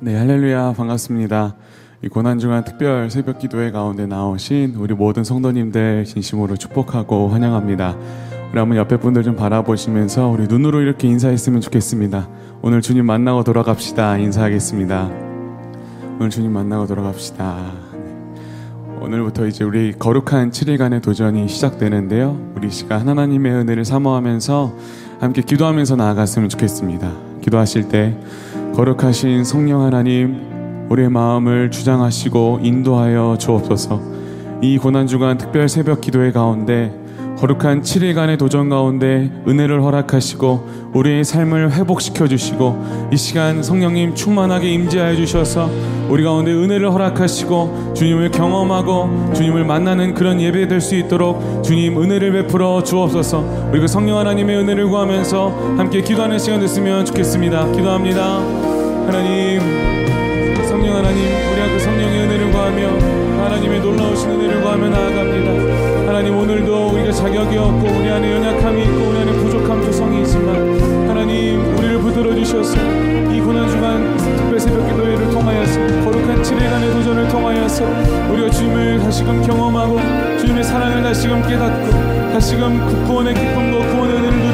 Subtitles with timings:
[0.00, 1.56] 네, 할렐루야 반갑습니다.
[2.04, 7.96] 이 고난 중한 특별 새벽 기도회 가운데 나오신 우리 모든 성도님들 진심으로 축복하고 환영합니다.
[8.52, 12.28] 우리 한번 옆에 분들 좀 바라보시면서 우리 눈으로 이렇게 인사했으면 좋겠습니다.
[12.62, 14.18] 오늘 주님 만나고 돌아갑시다.
[14.18, 15.10] 인사하겠습니다.
[16.20, 17.72] 오늘 주님 만나고 돌아갑시다.
[17.94, 19.00] 네.
[19.00, 22.52] 오늘부터 이제 우리 거룩한 7일간의 도전이 시작되는데요.
[22.54, 24.76] 우리 시간 하나님의 은혜를 사모하면서
[25.18, 27.10] 함께 기도하면서 나아갔으면 좋겠습니다.
[27.40, 28.16] 기도하실 때
[28.78, 34.00] 거룩하신 성령 하나님 우리의 마음을 주장하시고 인도하여 주옵소서.
[34.62, 36.94] 이 고난 주간 특별 새벽 기도회 가운데
[37.38, 45.14] 거룩한 7일간의 도전 가운데 은혜를 허락하시고 우리의 삶을 회복시켜 주시고 이 시간 성령님 충만하게 임재하여
[45.14, 45.70] 주셔서
[46.08, 52.32] 우리 가운데 은혜를 허락하시고 주님을 경험하고 주님을 만나는 그런 예배 될 수 있도록 주님 은혜를
[52.32, 53.68] 베풀어 주옵소서.
[53.70, 57.72] 우리 그 성령 하나님의 은혜를 구하면서 함께 기도하는 시간 됐으면 좋겠습니다.
[57.72, 58.38] 기도합니다.
[59.06, 59.60] 하나님
[60.66, 62.88] 성령 하나님 우리가 그 성령의 은혜를 구하며
[63.44, 65.47] 하나님의 놀라우신 은혜를 구하며 나아갑니다.
[66.08, 70.56] 하나님 오늘도 우리가 자격이 없고 우리 안에 연약함이 있고 우리 안에 부족함 조성이 있지만
[71.06, 72.78] 하나님 우리를 붙들어 주셔서
[73.30, 77.84] 이 고난 주간 특별 새벽 기도회를 통하여서 거룩한 7일간의 도전을 통하여서
[78.32, 79.98] 우리가 주님을 다시금 경험하고
[80.38, 84.47] 주님의 사랑을 다시금 깨닫고 다시금 그 구원의 기쁨과 구원의 은혜를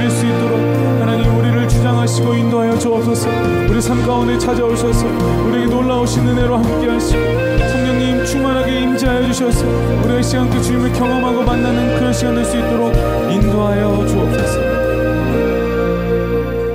[2.15, 3.29] 하시고 인도하여 주옵소서.
[3.69, 5.05] 우리 삶 가운데 찾아오셔서
[5.48, 9.67] 우리에게 놀라우신 은혜로 함께 하시고 성령님 충만하게 임재하여 주셔서
[10.05, 12.92] 우리의 시간 그 주님을 경험하고 만나는 그런 시간 될 수 있도록
[13.33, 14.61] 인도하여 주옵소서.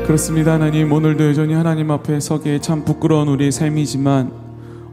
[0.06, 0.56] 그렇습니다.
[0.56, 4.34] 하나님 오늘도 여전히 하나님 앞에 서기에 참 부끄러운 우리의 삶이지만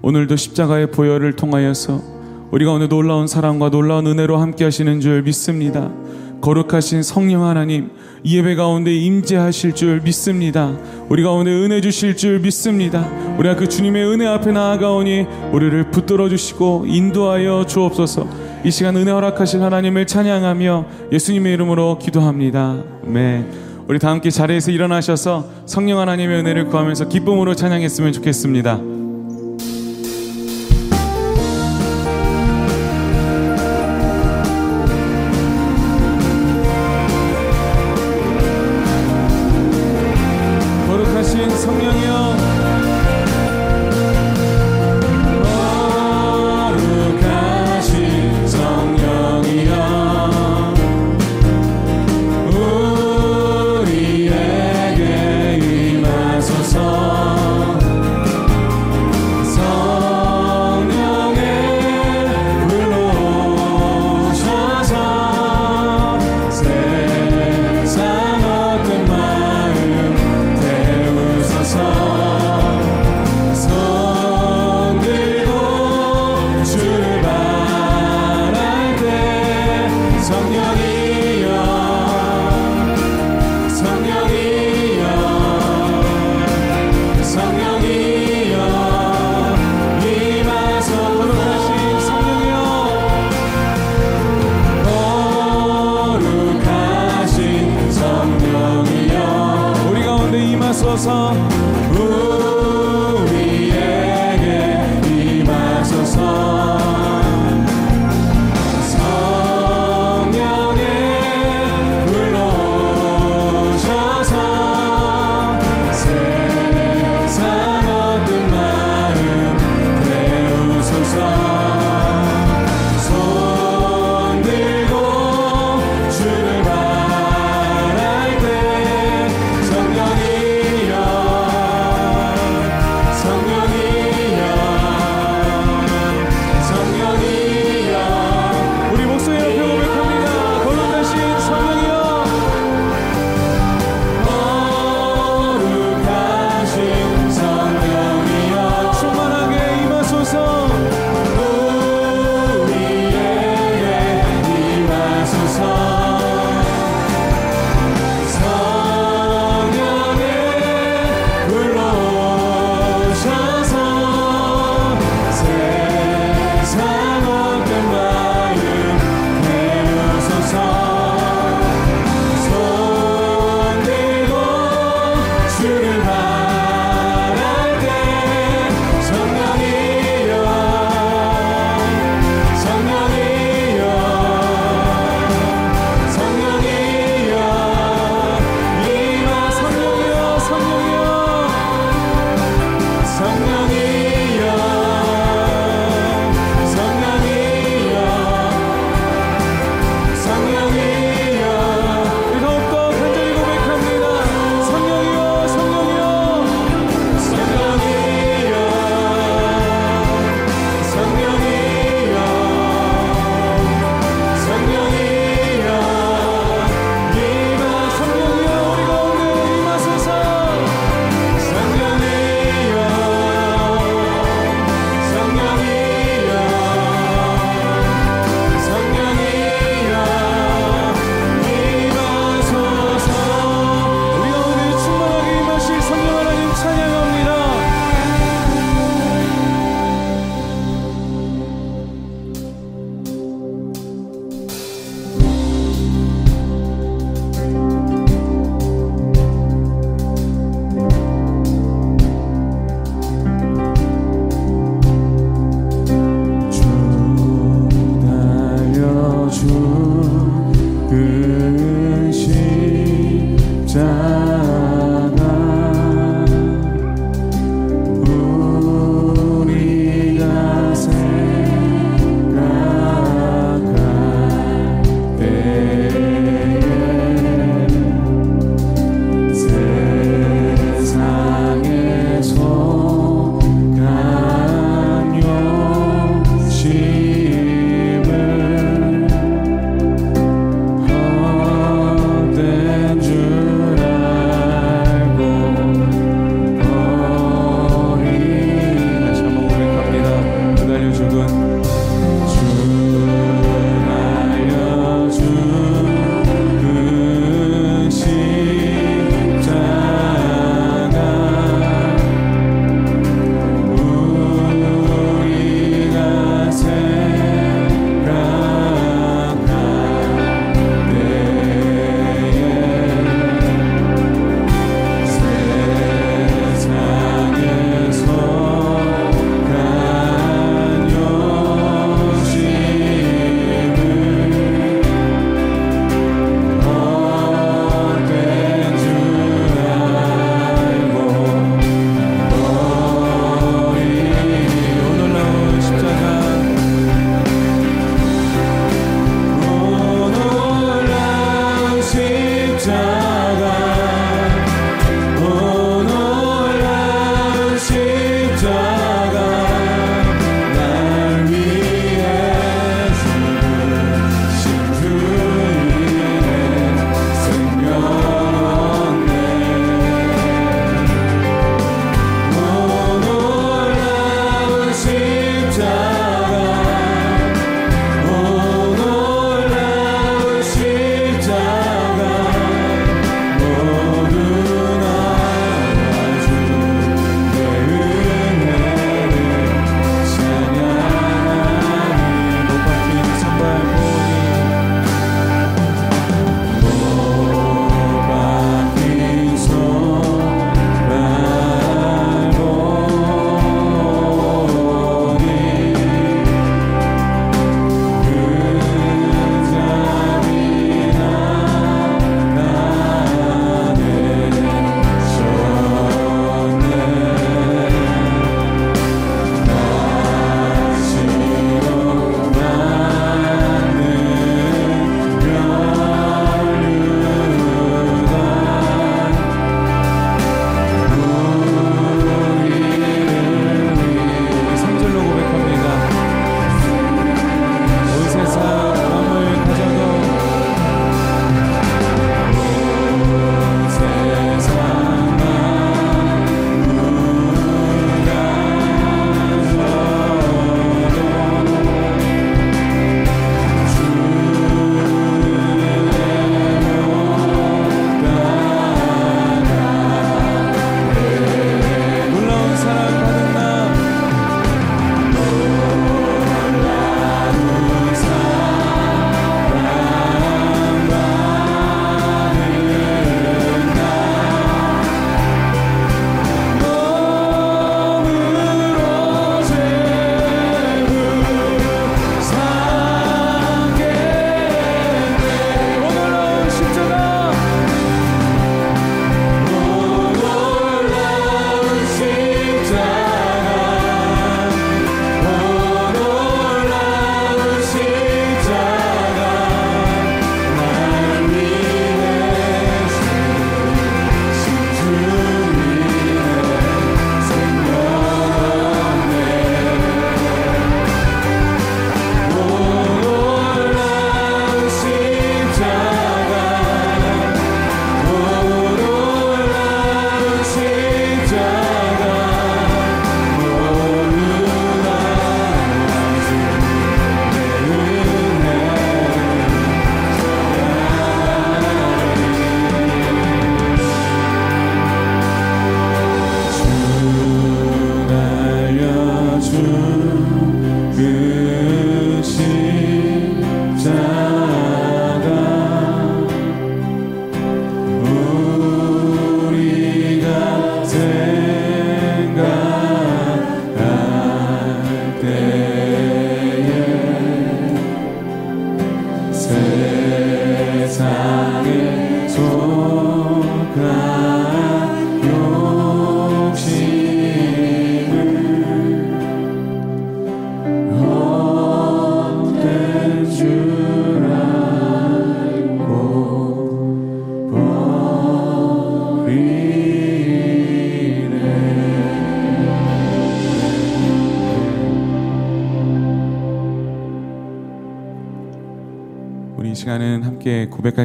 [0.03, 2.01] 오늘도 십자가의 보혈을 통하여서
[2.53, 5.91] 우리가 오늘 놀라운 사랑과 놀라운 은혜로 함께 하시는 줄 믿습니다.
[6.41, 7.91] 거룩하신 성령 하나님
[8.27, 10.77] 이 예배 가운데 임재하실 줄 믿습니다.
[11.09, 13.09] 우리 가운데 은혜 주실 줄 믿습니다.
[13.39, 18.27] 우리가 그 주님의 은혜 앞에 나아가오니 우리를 붙들어 주시고 인도하여 주옵소서.
[18.65, 22.83] 이 시간 은혜 허락하실 하나님을 찬양하며 예수님의 이름으로 기도합니다.
[23.05, 23.47] 네.
[23.87, 28.96] 우리 다 함께 자리에서 일어나셔서 성령 하나님의 은혜를 구하면서 기쁨으로 찬양했으면 좋겠습니다.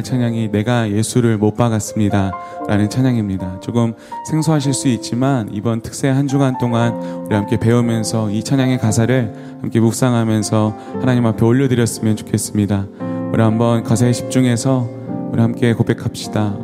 [0.02, 2.32] 오늘날 찬양이 내가 예수를 못 박았습니다.
[2.66, 3.60] 라는 찬양입니다.
[3.60, 3.94] 조금
[4.28, 6.94] 생소하실 수 있지만 이번 특세 한 주간 동안
[7.24, 12.86] 우리 함께 배우면서 이 찬양의 가사를 함께 묵상하면서 하나님 앞에 올려드렸으면 좋겠습니다.
[13.32, 14.88] 우리 한번 가사에 집중해서
[15.32, 16.56] 우리 함께 고백합시다.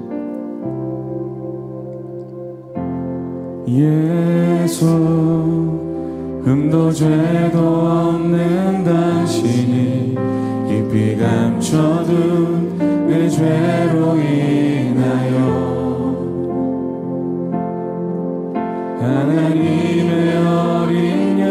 [3.69, 4.87] 예수
[6.45, 10.48] 흠도 죄도 없는 당신이
[10.89, 15.37] 깊이 감춰둔 내 죄로 인하여
[18.99, 21.47] 하나님의 어린 양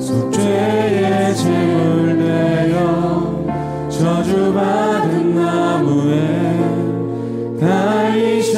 [0.00, 6.58] 속죄의 제물 되어 저주받은 나무에
[7.60, 8.53] 다시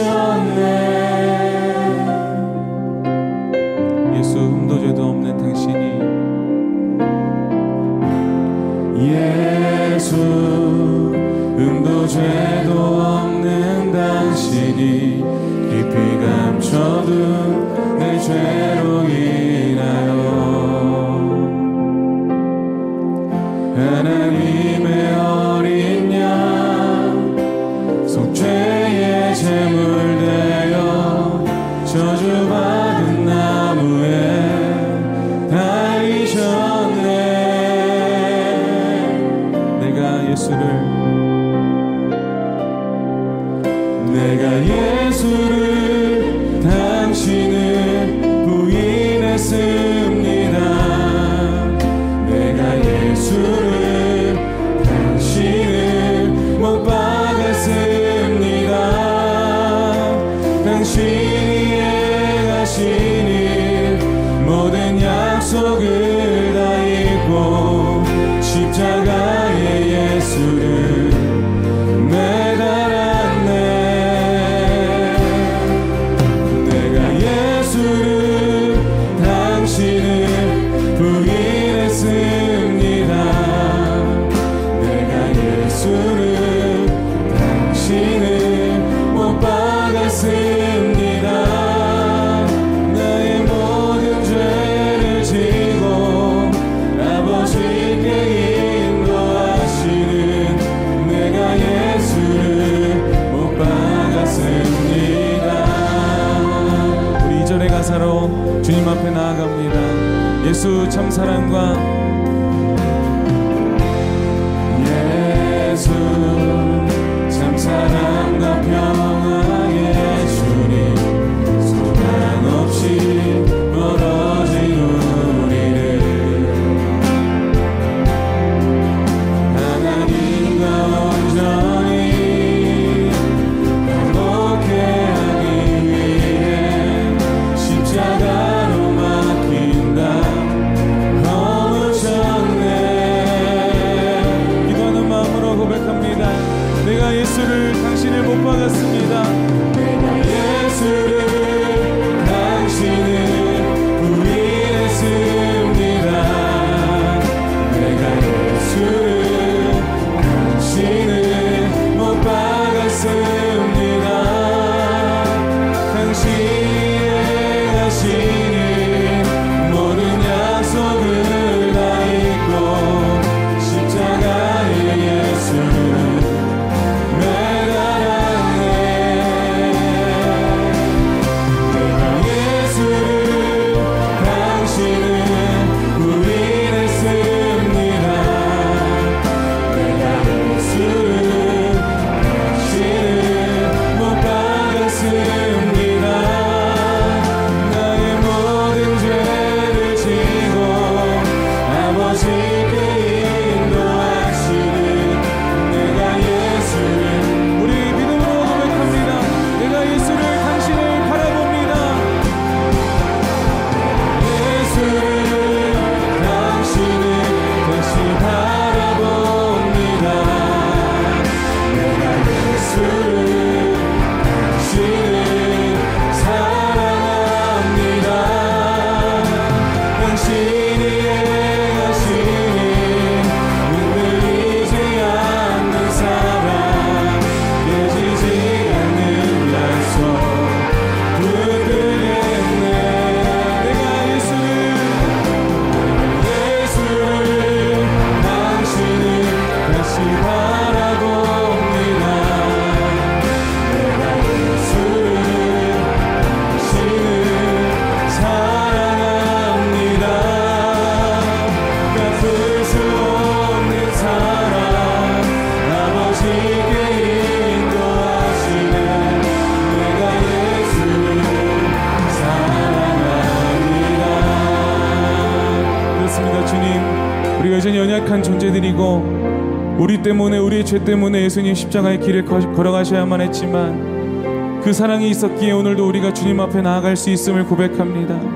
[280.06, 286.38] 때문에 우리의 죄 때문에 예수님 십자가의 길을 걸어가셔야만 했지만 그 사랑이 있었기에 오늘도 우리가 주님
[286.38, 288.36] 앞에 나아갈 수 있음을 고백합니다.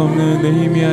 [0.00, 0.84] 자격 없는 내 힘이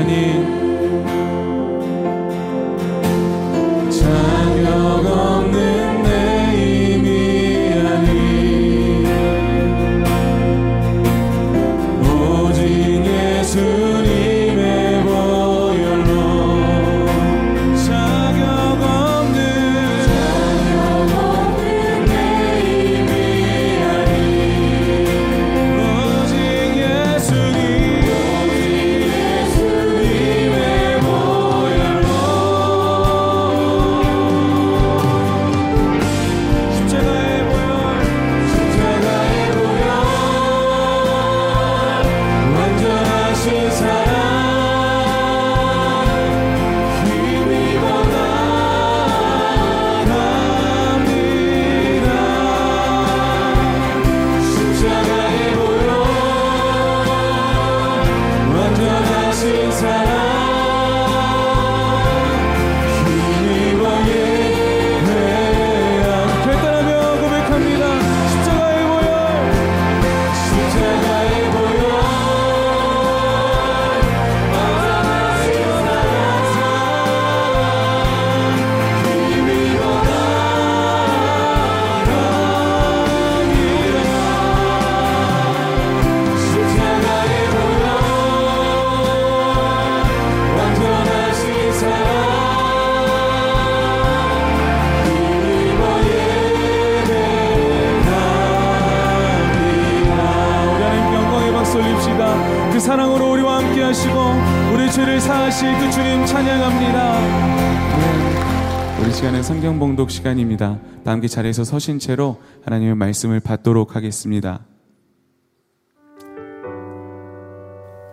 [110.08, 110.80] 봉독 시간입니다.
[111.06, 114.66] 함께 자리에서 서신 채로 하나님의 말씀을 받도록 하겠습니다.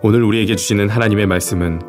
[0.03, 1.81] 오늘 우리에게 주시는 하나님의 말씀은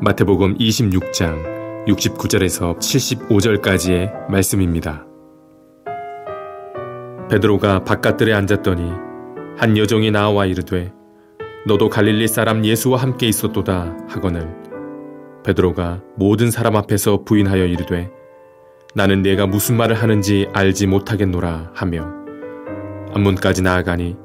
[0.00, 5.06] 마태복음 26장 69절에서 75절까지의 말씀입니다.
[7.30, 8.90] 베드로가 바깥들에 앉았더니
[9.56, 10.92] 한 여종이 나와 이르되
[11.66, 14.54] 너도 갈릴리 사람 예수와 함께 있었도다 하거늘
[15.44, 18.23] 베드로가 모든 사람 앞에서 부인하여 이르되
[18.96, 22.08] 나는 내가 무슨 말을 하는지 알지 못하겠노라 하며
[23.12, 24.16] 앞문까지 나아가니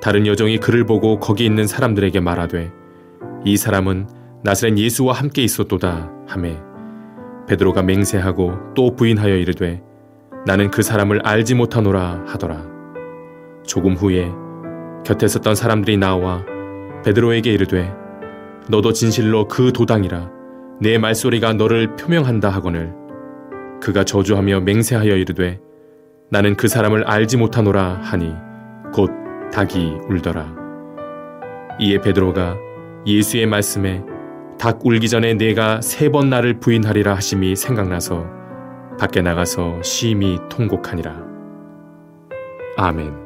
[0.00, 2.72] 다른 여종이 그를 보고 거기 있는 사람들에게 말하되
[3.44, 4.08] 이 사람은
[4.42, 6.58] 나사렛 예수와 함께 있었도다 하매
[7.48, 9.82] 베드로가 맹세하고 또 부인하여 이르되
[10.46, 12.66] 나는 그 사람을 알지 못하노라 하더라.
[13.66, 14.30] 조금 후에
[15.04, 16.44] 곁에 섰던 사람들이 나와
[17.04, 17.92] 베드로에게 이르되
[18.68, 20.30] 너도 진실로 그 도당이라.
[20.80, 23.03] 내 말소리가 너를 표명한다 하거늘
[23.84, 25.60] 그가 저주하며 맹세하여 이르되
[26.30, 28.34] 나는 그 사람을 알지 못하노라 하니
[28.94, 29.10] 곧
[29.52, 30.56] 닭이 울더라.
[31.78, 32.56] 이에 베드로가
[33.06, 34.02] 예수의 말씀에
[34.58, 38.26] 닭 울기 전에 내가 세 번 나를 부인하리라 하심이 생각나서
[38.98, 41.22] 밖에 나가서 심히 통곡하니라.
[42.78, 43.23] 아멘.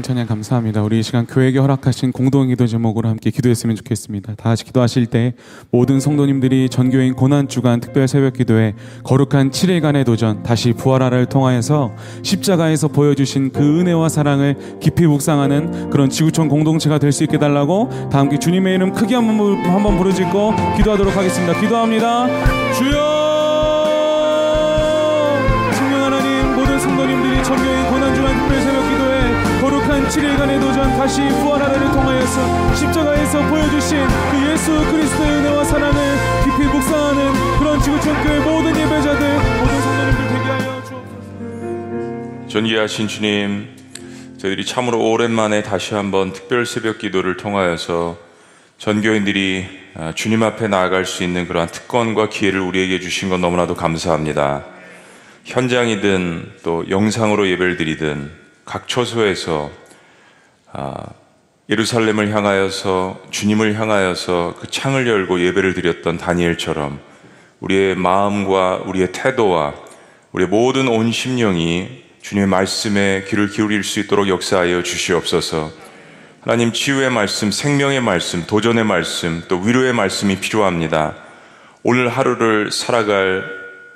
[0.00, 0.82] 귀한 찬양 감사합니다.
[0.82, 4.34] 우리 이 시간 교회에게 허락하신 공동기도 제목으로 함께 기도했으면 좋겠습니다.
[4.34, 5.34] 다 같이 기도하실 때
[5.70, 12.88] 모든 성도님들이 전교인 고난 주간 특별 새벽 기도에 거룩한 7일간의 도전 다시 부활하를 통하여서 십자가에서
[12.88, 18.38] 보여주신 그 은혜와 사랑을 깊이 묵상하는 그런 지구촌 공동체가 될 수 있게 달라고 다 함께
[18.38, 21.60] 주님의 이름 크게 한번 한번 부르짖고 기도하도록 하겠습니다.
[21.60, 22.28] 기도합니다.
[22.74, 23.19] 주여
[30.10, 33.98] 7일간의 도전 다시 부활하라를 통하여서 십자가에서 보여주신
[34.32, 40.44] 그 예수 그리스도의 은혜와 사랑을 깊이 묵상하는 그런 지구촌 교회 모든 예배자들 모든 성도님들 되게
[40.50, 43.68] 하여 주옵소서 존귀하신 주님
[44.38, 48.18] 저희들이 참으로 오랜만에 다시 한번 특별 새벽 기도를 통하여서
[48.78, 54.64] 전교인들이 아, 주님 앞에 나아갈 수 있는 그러한 특권과 기회를 우리에게 주신 건 너무나도 감사합니다.
[55.44, 58.30] 현장이든 또 영상으로 예배를 드리든
[58.64, 59.79] 각 처소에서 아,
[61.68, 67.00] 예루살렘을 향하여서 주님을 향하여서 그 창을 열고 예배를 드렸던 다니엘처럼
[67.60, 69.74] 우리의 마음과 우리의 태도와
[70.32, 75.70] 우리의 모든 온 심령이 주님의 말씀에 귀를 기울일 수 있도록 역사하여 주시옵소서.
[76.42, 81.14] 하나님 치유의 말씀, 생명의 말씀, 도전의 말씀, 또 위로의 말씀이 필요합니다.
[81.82, 83.44] 오늘 하루를 살아갈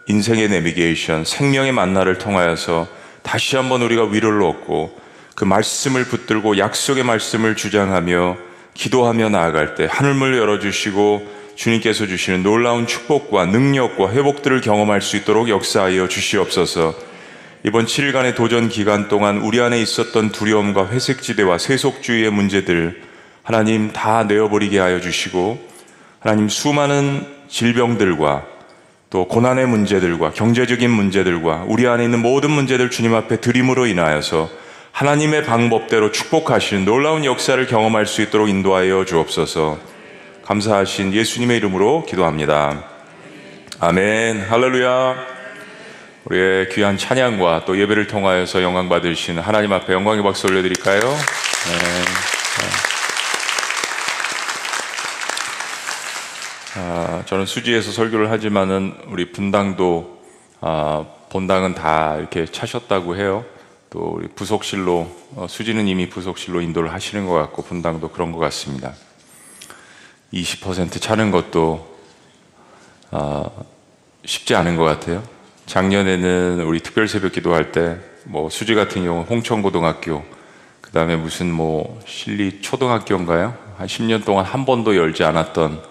[0.07, 2.87] 인생의 내비게이션, 생명의 만나를 통하여서
[3.23, 5.04] 다시 한번 우리가 위로를 얻고
[5.35, 8.37] 그 말씀을 붙들고 약속의 말씀을 주장하며
[8.75, 16.09] 기도하며 나아갈 때 하늘문을 열어주시고 주님께서 주시는 놀라운 축복과 능력과 회복들을 경험할 수 있도록 역사하여
[16.09, 16.95] 주시옵소서.
[17.65, 23.03] 이번 7일간의 도전 기간 동안 우리 안에 있었던 두려움과 회색지대와 세속주의의 문제들
[23.43, 25.59] 하나님 다 내어버리게 하여 주시고
[26.19, 28.45] 하나님 수많은 질병들과
[29.11, 34.64] 또 고난의 문제들과 경제적인 문제들과 우리 안에 있는 모든 문제들 주님 앞에 드림으로 인하여서
[34.95, 39.77] 하나님의 방법대로 축복하시는 놀라운 역사를 경험할 수 있도록 인도하여 주옵소서
[40.43, 42.85] 감사하신 예수님의 이름으로 기도합니다.
[43.81, 44.43] 아멘.
[44.43, 45.17] 할렐루야.
[46.27, 51.01] 우리의 귀한 찬양과 또 예배를 통하여서 영광 받으신 하나님 앞에 영광의 박수 올려드릴까요?
[51.01, 52.05] 네.
[56.77, 60.23] 아, 저는 수지에서 설교를 하지만은 우리 분당도
[60.61, 63.45] 아, 본당은 다 이렇게 차셨다고 해요.
[63.95, 68.93] 또 우리 부속실로 어, 수지는 이미 부속실로 인도를 하시는 것 같고 분당도 그런 것 같습니다.
[70.35, 71.97] 20% 차는 것도
[73.11, 73.49] 아,
[74.27, 75.23] 쉽지 않은 것 같아요.
[75.65, 80.25] 작년에는 우리 특별 새벽 기도할 때 뭐 수지 같은 경우 홍천고등학교
[80.81, 83.55] 그 다음에 무슨 뭐 실리 초등학교인가요?
[83.77, 85.83] 한 10년 동안 한 번도 열지 않았던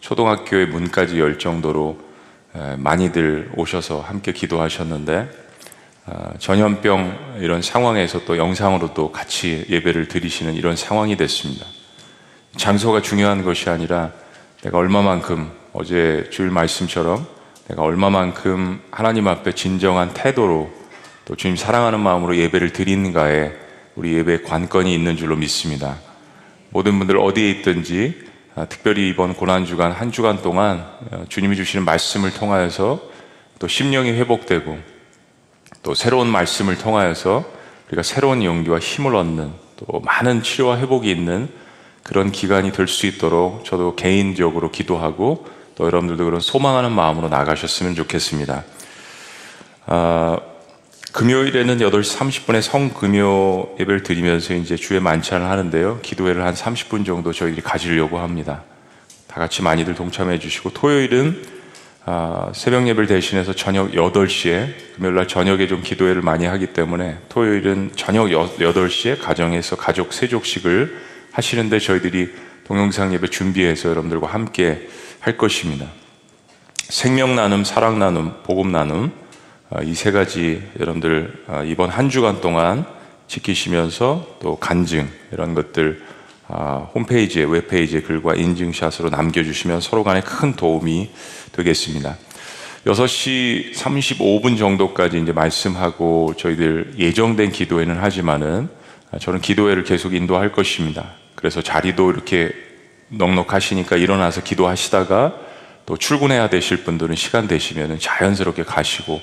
[0.00, 1.98] 초등학교의 문까지 열 정도로
[2.76, 5.47] 많이들 오셔서 함께 기도하셨는데 아,
[6.38, 11.66] 전염병 이런 상황에서 또 영상으로 또 같이 예배를 드리시는 이런 상황이 됐습니다.
[12.56, 14.12] 장소가 중요한 것이 아니라
[14.62, 17.26] 내가 얼마만큼 어제 주일 말씀처럼
[17.68, 20.70] 내가 얼마만큼 하나님 앞에 진정한 태도로
[21.24, 23.52] 또 주님 사랑하는 마음으로 예배를 드리는가에
[23.94, 25.98] 우리 예배 관건이 있는 줄로 믿습니다.
[26.70, 31.84] 모든 분들 어디에 있든지 아, 특별히 이번 고난 주간 한 주간 동안 어, 주님이 주시는
[31.84, 33.00] 말씀을 통하여서
[33.58, 34.78] 또 심령이 회복되고
[35.88, 37.50] 또 새로운 말씀을 통하여서
[37.88, 41.48] 우리가 새로운 용기와 힘을 얻는 또 많은 치료와 회복이 있는
[42.02, 45.46] 그런 기간이 될 수 있도록 저도 개인적으로 기도하고
[45.76, 48.64] 또 여러분들도 그런 소망하는 마음으로 나가셨으면 좋겠습니다.
[49.86, 50.38] 아,
[51.14, 56.00] 금요일에는 8시 30분에 성금요 예배를 드리면서 이제 주의 만찬을 하는데요.
[56.02, 58.62] 기도회를 한 30분 정도 저희들이 가지려고 합니다.
[59.26, 61.57] 다 같이 많이들 동참해 주시고 토요일은
[62.10, 67.90] 아, 새벽 예배를 대신해서 저녁 8시에 금요일 날 저녁에 좀 기도회를 많이 하기 때문에 토요일은
[67.96, 72.30] 저녁 8시에 가정에서 가족 세족식을 하시는데 저희들이
[72.64, 74.88] 동영상 예배 준비해서 여러분들과 함께
[75.20, 75.84] 할 것입니다.
[76.78, 79.12] 생명 나눔, 사랑 나눔, 복음 나눔
[79.68, 82.86] 아, 이세 가지 여러분들 아, 이번 한 주간 동안
[83.26, 86.00] 지키시면서 또 간증 이런 것들
[86.50, 91.10] 아, 홈페이지에 웹페이지에 글과 인증샷으로 남겨주시면 서로 간에 큰 도움이
[91.58, 92.16] 되겠습니다.
[92.86, 98.68] 6시 35분 정도까지 이제 말씀하고 저희들 예정된 기도회는 하지만은
[99.20, 101.12] 저는 기도회를 계속 인도할 것입니다.
[101.34, 102.52] 그래서 자리도 이렇게
[103.08, 105.34] 넉넉하시니까 일어나서 기도하시다가
[105.86, 109.20] 또 출근해야 되실 분들은 시간 되시면 자연스럽게 가시고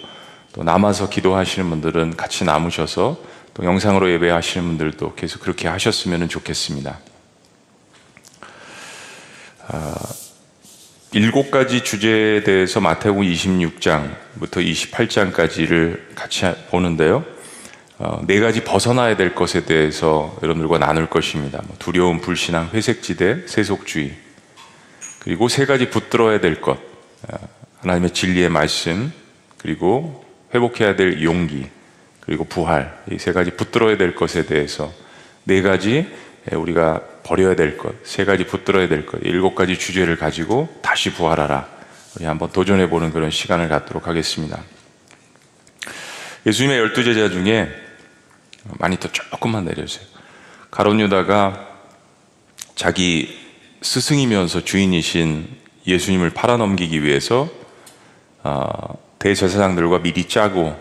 [0.53, 3.17] 또 남아서 기도하시는 분들은 같이 남으셔서
[3.53, 6.99] 또 영상으로 예배하시는 분들도 계속 그렇게 하셨으면 좋겠습니다.
[9.67, 9.95] 아,
[11.15, 17.23] 일곱 가지 주제에 대해서 마태복음 26장부터 28장까지를 같이 보는데요.
[17.97, 21.61] 어, 네 가지 벗어나야 될 것에 대해서 여러분들과 나눌 것입니다.
[21.67, 24.13] 뭐 두려움, 불신앙, 회색지대, 세속주의.
[25.19, 26.79] 그리고 세 가지 붙들어야 될 것.
[27.29, 27.37] 어,
[27.79, 29.13] 하나님의 진리의 말씀,
[29.57, 31.65] 그리고 회복해야 될 용기,
[32.19, 34.91] 그리고 부활, 이 세 가지 붙들어야 될 것에 대해서
[35.45, 36.07] 네 가지
[36.51, 41.67] 우리가 버려야 될 것, 세 가지 붙들어야 될 것, 일곱 가지 주제를 가지고 다시 부활하라.
[42.15, 44.63] 우리 한번 도전해 보는 그런 시간을 갖도록 하겠습니다.
[46.45, 47.67] 예수님의 열두 제자 중에
[48.77, 50.05] 많이 더 조금만 내려주세요.
[50.69, 51.67] 가론 유다가
[52.75, 53.35] 자기
[53.81, 55.47] 스승이면서 주인이신
[55.87, 57.49] 예수님을 팔아넘기기 위해서
[58.43, 60.79] 어, 대제사장들과 미리 짜고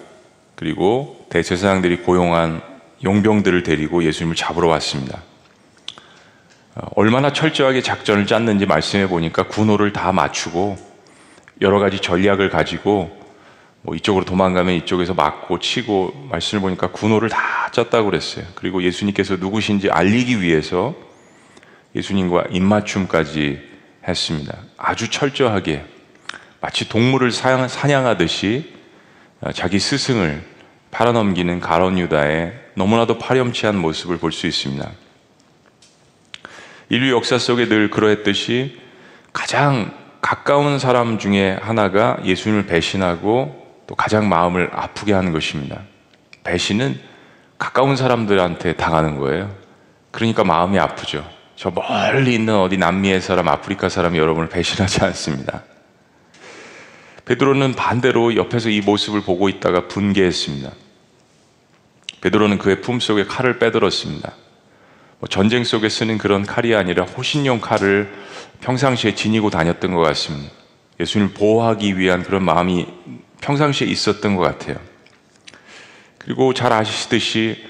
[0.56, 2.60] 그리고 대제사장들이 고용한
[3.02, 5.22] 용병들을 데리고 예수님을 잡으러 왔습니다.
[6.74, 10.76] 어, 얼마나 철저하게 작전을 짰는지 말씀해 보니까 군호를 다 맞추고
[11.60, 13.22] 여러 가지 전략을 가지고
[13.82, 18.44] 뭐 이쪽으로 도망가면 이쪽에서 맞고 치고 말씀을 보니까 군호를 다 짰다고 그랬어요.
[18.54, 20.94] 그리고 예수님께서 누구신지 알리기 위해서
[21.94, 23.60] 예수님과 입맞춤까지
[24.08, 24.58] 했습니다.
[24.76, 25.84] 아주 철저하게
[26.60, 28.72] 마치 동물을 사냥하듯이
[29.40, 30.42] 어, 자기 스승을
[30.90, 34.90] 팔아넘기는 가론 유다의 너무나도 파렴치한 모습을 볼 수 있습니다.
[36.88, 38.78] 인류 역사 속에 늘 그러했듯이
[39.32, 45.82] 가장 가까운 사람 중에 하나가 예수님을 배신하고 또 가장 마음을 아프게 하는 것입니다.
[46.44, 46.98] 배신은
[47.58, 49.54] 가까운 사람들한테 당하는 거예요.
[50.10, 51.28] 그러니까 마음이 아프죠.
[51.56, 55.62] 저 멀리 있는 어디 남미의 사람, 아프리카 사람이 여러분을 배신하지 않습니다.
[57.24, 60.70] 베드로는 반대로 옆에서 이 모습을 보고 있다가 분개했습니다.
[62.20, 64.32] 베드로는 그의 품 속에 칼을 빼들었습니다.
[65.18, 68.12] 뭐 전쟁 속에 쓰는 그런 칼이 아니라 호신용 칼을
[68.60, 70.52] 평상시에 지니고 다녔던 것 같습니다.
[71.00, 72.86] 예수님을 보호하기 위한 그런 마음이
[73.40, 74.76] 평상시에 있었던 것 같아요.
[76.18, 77.64] 그리고 잘 아시듯이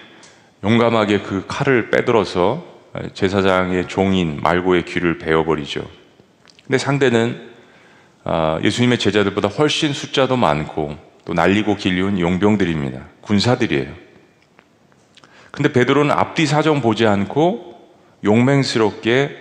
[0.62, 2.64] 용감하게 그 칼을 빼들어서
[3.12, 5.84] 제사장의 종인 말고의 귀를 베어버리죠.
[6.64, 7.54] 근데 상대는
[8.26, 13.00] 아, 예수님의 제자들보다 훨씬 숫자도 많고 또 날리고 길리운 용병들입니다.
[13.20, 14.03] 군사들이에요.
[15.54, 17.74] 근데 베드로는 앞뒤 사정 보지 않고
[18.24, 19.36] 용맹스럽게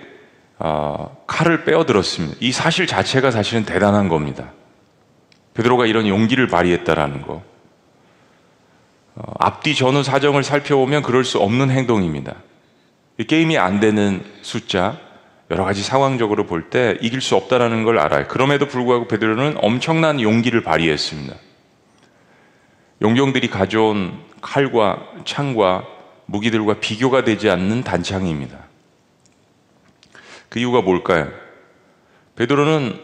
[0.60, 2.38] 아, 칼을 빼어들었습니다.
[2.40, 4.52] 이 사실 자체가 사실은 대단한 겁니다.
[5.56, 7.42] 베드로가 이런 용기를 발휘했다라는 거.
[9.16, 12.36] 어, 앞뒤 전후 사정을 살펴보면 그럴 수 없는 행동입니다.
[13.28, 15.00] 게임이 안 되는 숫자,
[15.50, 18.28] 여러 가지 상황적으로 볼 때 이길 수 없다라는 걸 알아요.
[18.28, 21.36] 그럼에도 불구하고 베드로는 엄청난 용기를 발휘했습니다.
[23.02, 25.93] 용병들이 가져온 칼과 창과
[26.26, 28.58] 무기들과 비교가 되지 않는 단창입니다.
[30.50, 31.32] 그 이유가 뭘까요?
[32.36, 33.00] 베드로는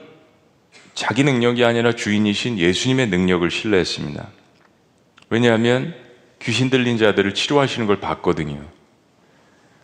[0.93, 4.27] 자기 능력이 아니라 주인이신 예수님의 능력을 신뢰했습니다.
[5.29, 5.95] 왜냐하면
[6.41, 8.65] 귀신 들린 자들을 치료하시는 걸 봤거든요.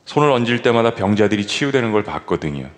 [0.05, 2.69] 손을 얹을 때마다 병자들이 치유되는 걸 봤거든요.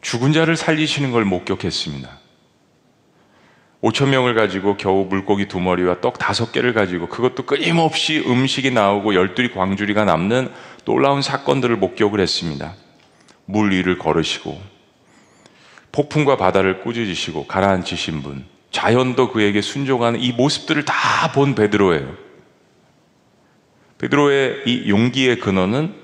[0.00, 2.23] 죽은 자를 살리시는 걸 목격했습니다.
[3.84, 9.14] 5천 명을 가지고 겨우 물고기 두 마리와 떡 다섯 개를 가지고 그것도 끊임없이 음식이 나오고
[9.14, 10.50] 열둘이 광주리가 남는
[10.86, 12.74] 놀라운 사건들을 목격을 했습니다.
[13.44, 14.58] 물 위를 걸으시고
[15.92, 22.16] 폭풍과 바다를 꾸짖으시고 가라앉히신 분, 자연도 그에게 순종하는 이 모습들을 다 본 베드로예요.
[23.98, 25.94] 베드로의 이 용기의 근원은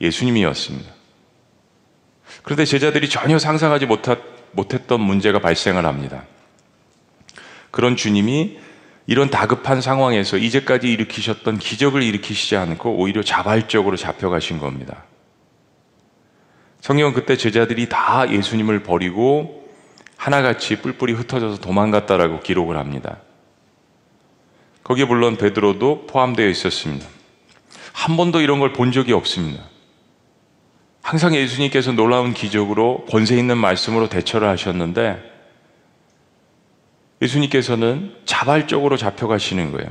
[0.00, 0.92] 예수님이었습니다.
[2.42, 3.86] 그런데 제자들이 전혀 상상하지
[4.52, 6.24] 못했던 문제가 발생을 합니다.
[7.74, 8.56] 그런 주님이
[9.08, 15.02] 이런 다급한 상황에서 이제까지 일으키셨던 기적을 일으키시지 않고 오히려 자발적으로 잡혀가신 겁니다.
[16.82, 19.68] 성경은 그때 제자들이 다 예수님을 버리고
[20.16, 23.18] 하나같이 뿔뿔이 흩어져서 도망갔다라고 기록을 합니다.
[24.84, 27.08] 거기에 물론 베드로도 포함되어 있었습니다.
[27.92, 29.64] 한 번도 이런 걸 본 적이 없습니다.
[31.02, 35.33] 항상 예수님께서 놀라운 기적으로 권세 있는 말씀으로 대처를 하셨는데
[37.24, 39.88] 예수님께서는 자발적으로 잡혀가시는 거예요.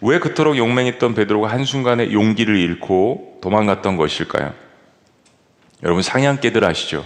[0.00, 4.52] 왜 그토록 용맹했던 베드로가 한순간에 용기를 잃고 도망갔던 것일까요?
[5.82, 7.04] 여러분 상향깨들 아시죠?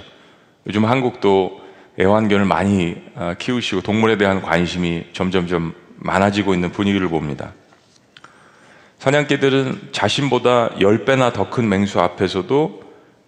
[0.67, 1.61] 요즘 한국도
[1.99, 7.53] 애완견을 많이 아, 키우시고 동물에 대한 관심이 점점점 많아지고 있는 분위기를 봅니다.
[8.99, 12.83] 사냥개들은 자신보다 10배나 더 큰 맹수 앞에서도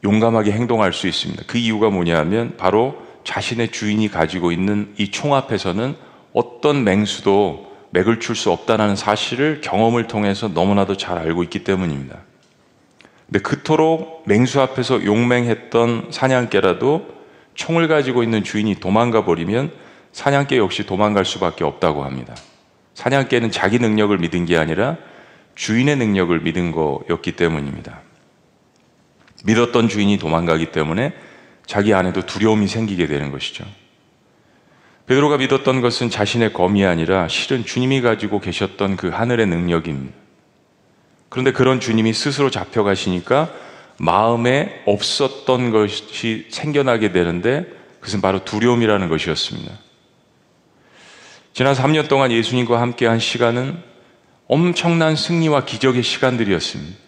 [0.04, 1.44] 용감하게 행동할 수 있습니다.
[1.46, 8.36] 그 이유가 뭐냐면 바로 자신의 주인이 가지고 있는 이 총 앞에서는 어떤 맹수도 맥을 출
[8.36, 12.18] 수 없다는 사실을 경험을 통해서 너무나도 잘 알고 있기 때문입니다.
[13.26, 17.06] 근데 그토록 맹수 앞에서 용맹했던 사냥개라도
[17.54, 19.72] 총을 가지고 있는 주인이 도망가 버리면
[20.12, 22.34] 사냥개 역시 도망갈 수밖에 없다고 합니다.
[22.94, 24.96] 사냥개는 자기 능력을 믿은 게 아니라
[25.54, 28.00] 주인의 능력을 믿은 거였기 때문입니다.
[29.44, 31.12] 믿었던 주인이 도망가기 때문에
[31.66, 33.64] 자기 안에도 두려움이 생기게 되는 것이죠.
[35.08, 40.14] 베드로가 믿었던 것은 자신의 검이 아니라 실은 주님이 가지고 계셨던 그 하늘의 능력입니다.
[41.30, 43.50] 그런데 그런 주님이 스스로 잡혀가시니까
[43.98, 47.66] 마음에 없었던 것이 생겨나게 되는데
[48.00, 49.72] 그것은 바로 두려움이라는 것이었습니다.
[51.54, 53.82] 지난 3년 동안 예수님과 함께 한 시간은
[54.46, 56.98] 엄청난 승리와 기적의 시간들이었습니다.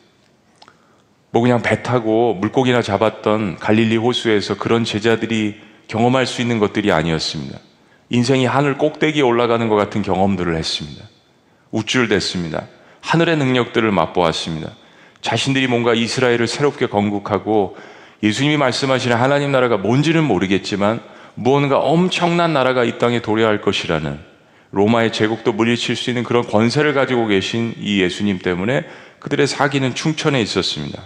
[1.32, 7.69] 뭐 그냥 배 타고 물고기나 잡았던 갈릴리 호수에서 그런 제자들이 경험할 수 있는 것들이 아니었습니다.
[8.10, 11.04] 인생이 하늘 꼭대기에 올라가는 것 같은 경험들을 했습니다.
[11.70, 12.66] 우쭐댔습니다.
[13.00, 14.72] 하늘의 능력들을 맛보았습니다.
[15.22, 17.76] 자신들이 뭔가 이스라엘을 새롭게 건국하고
[18.22, 21.00] 예수님이 말씀하시는 하나님 나라가 뭔지는 모르겠지만
[21.34, 24.18] 무언가 엄청난 나라가 이 땅에 도래할 것이라는
[24.72, 28.84] 로마의 제국도 물리칠 수 있는 그런 권세를 가지고 계신 이 예수님 때문에
[29.20, 31.02] 그들의 사기는 충천해 있었습니다.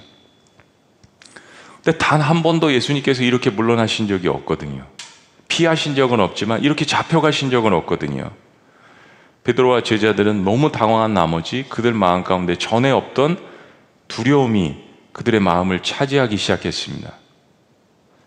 [1.82, 4.86] 근데 단 한 번도 예수님께서 이렇게 물러나신 적이 없거든요.
[5.54, 8.32] 피하신 적은 없지만 이렇게 잡혀가신 적은 없거든요.
[9.44, 13.38] 베드로와 제자들은 너무 당황한 나머지 그들 마음 가운데 전에 없던
[14.08, 14.74] 두려움이
[15.12, 17.12] 그들의 마음을 차지하기 시작했습니다.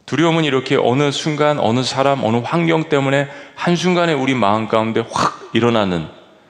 [0.05, 6.07] 두려움은 이렇게 어느 순간, 어느 사람, 어느 환경 때문에 한순간에 우리 마음 가운데 확 일어나는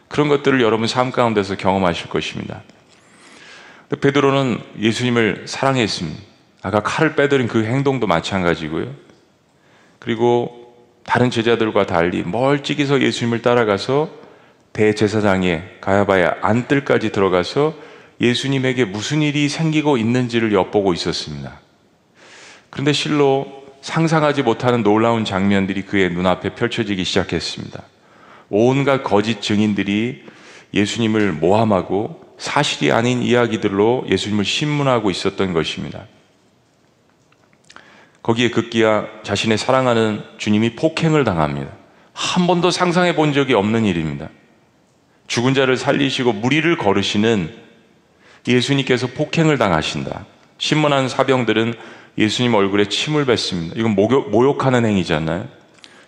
[0.07, 2.61] 그런 것들을 여러분 삶 가운데서 경험하실 것입니다.
[3.99, 6.21] 베드로는 예수님을 사랑했습니다.
[6.61, 8.93] 아까 칼을 빼드린 그 행동도 마찬가지고요.
[9.97, 10.66] 그리고
[11.08, 14.10] 다른 제자들과 달리 멀찍이서 예수님을 따라가서
[14.74, 17.74] 대제사장에 가야바의 안뜰까지 들어가서
[18.20, 21.62] 예수님에게 무슨 일이 생기고 있는지를 엿보고 있었습니다.
[22.70, 27.82] 그런데 실로 상상하지 못하는 놀라운 장면들이 그의 눈앞에 펼쳐지기 시작했습니다.
[28.49, 30.26] 온갖 거짓 증인들이
[30.74, 36.05] 예수님을 모함하고 사실이 아닌 이야기들로 예수님을 신문하고 있었던 것입니다.
[38.28, 41.71] 거기에 급기야 자신의 사랑하는 주님이 폭행을 당합니다.
[42.11, 44.28] 한 번도 상상해 본 적이 없는 일입니다.
[45.28, 47.55] 죽은 자를 살리시고 무리를 걸으시는
[48.45, 50.25] 예수님께서 폭행을 당하신다.
[50.57, 51.73] 신문한 사병들은
[52.17, 53.75] 예수님 얼굴에 침을 뱉습니다.
[53.78, 55.47] 이건 모욕, 모욕하는 행위잖아요.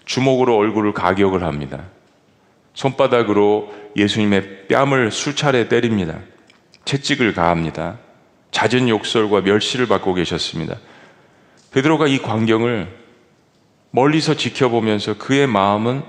[0.04, 1.86] 주먹으로 얼굴을 가격을 합니다.
[2.74, 6.20] 손바닥으로 예수님의 뺨을 수차례 때립니다.
[6.84, 7.98] 채찍을 가합니다.
[8.52, 10.76] 잦은 욕설과 멸시를 받고 계셨습니다.
[11.72, 12.98] 베드로가 이 광경을
[13.92, 16.04] 멀리서 지켜보면서 그의 마음은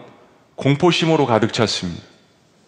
[0.56, 2.02] 공포심으로 가득 찼습니다.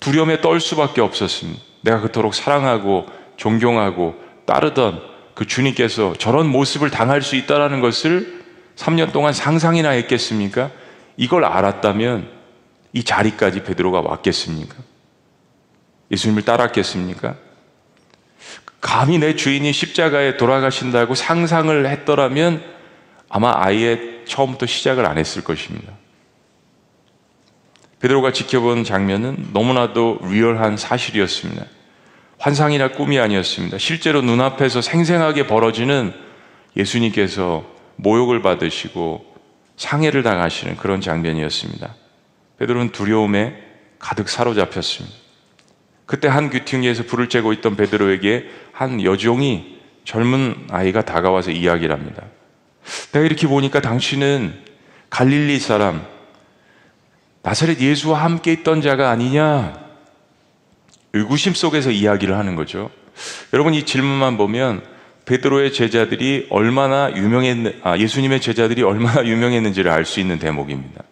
[0.01, 1.61] 두려움에 떨 수밖에 없었습니다.
[1.83, 4.15] 내가 그토록 사랑하고 존경하고
[4.47, 5.03] 따르던
[5.35, 8.43] 그 주님께서 저런 모습을 당할 수 있다라는 것을
[8.77, 10.71] 3년 동안 상상이나 했겠습니까?
[11.17, 12.29] 이걸 알았다면
[12.93, 14.77] 이 자리까지 베드로가 왔겠습니까?
[16.11, 17.37] 예수님을 따랐겠습니까?
[18.81, 22.63] 감히 내 주인이 십자가에 돌아가신다고 상상을 했더라면
[23.35, 25.95] 아마 아예 처음부터 시작을 안 했을 것입니다.
[28.01, 31.65] 베드로가 지켜본 장면은 너무나도 리얼한 사실이었습니다.
[32.39, 33.79] 환상이나 꿈이 아니었습니다.
[33.79, 36.13] 실제로 눈앞에서 생생하게 벌어지는
[36.77, 37.65] 예수님께서
[37.97, 39.25] 모욕을 받으시고
[39.77, 41.95] 상해를 당하시는 그런 장면이었습니다.
[42.59, 43.57] 베드로는 두려움에
[43.99, 45.17] 가득 사로잡혔습니다.
[46.05, 52.25] 그때 한 귀퉁이에서 불을 쬐고 있던 베드로에게 한 여종이 젊은 아이가 다가와서 이야기를 합니다.
[53.13, 54.55] 내가 이렇게 보니까 당신은
[55.11, 56.07] 갈릴리 사람,
[57.43, 59.81] 나사렛 예수와 함께 있던 자가 아니냐?
[61.13, 62.91] 의구심 속에서 이야기를 하는 거죠.
[63.53, 64.83] 여러분 이 질문만 보면
[65.25, 71.03] 베드로의 제자들이 얼마나 유명했 아, 예수님의 제자들이 얼마나 유명했는지를 알 수 있는 대목입니다.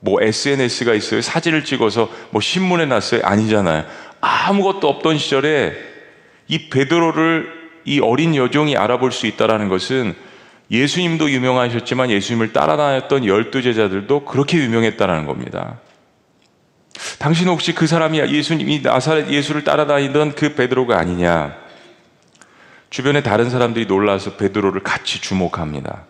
[0.00, 1.20] 뭐 SNS가 있어요.
[1.20, 3.20] 사진을 찍어서 뭐 신문에 났어요.
[3.24, 3.84] 아니잖아요.
[4.20, 5.74] 아무것도 없던 시절에
[6.48, 10.14] 이 베드로를 이 어린 여종이 알아볼 수 있다라는 것은
[10.72, 15.78] 예수님도 유명하셨지만 예수님을 따라다녔던 열두 제자들도 그렇게 유명했다라는 겁니다.
[17.18, 21.56] 당신 혹시 그 사람이 예수님이 나사렛 예수를 따라다니던 그 베드로가 아니냐?
[22.88, 26.04] 주변에 다른 사람들이 놀라서 베드로를 같이 주목합니다.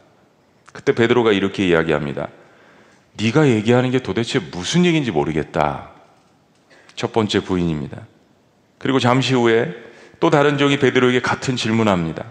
[0.73, 2.29] 그때 베드로가 이렇게 이야기합니다.
[3.15, 5.91] 네가 얘기하는 게 도대체 무슨 얘기인지 모르겠다.
[6.95, 7.99] 첫 번째 부인입니다.
[8.79, 9.75] 그리고 잠시 후에
[10.21, 12.25] 또 다른 종이 베드로에게 같은 질문합니다.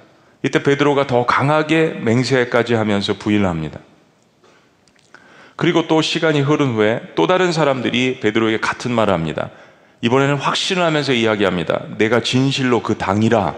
[0.44, 3.80] 이때 베드로가 더 강하게 맹세까지 하면서 부인을 합니다.
[5.56, 9.52] 그리고 또 시간이 흐른 후에 또 다른 사람들이 베드로에게 같은 말을 합니다.
[10.02, 11.84] 이번에는 확신을 하면서 이야기합니다.
[11.98, 13.56] 내가 진실로 그 당이라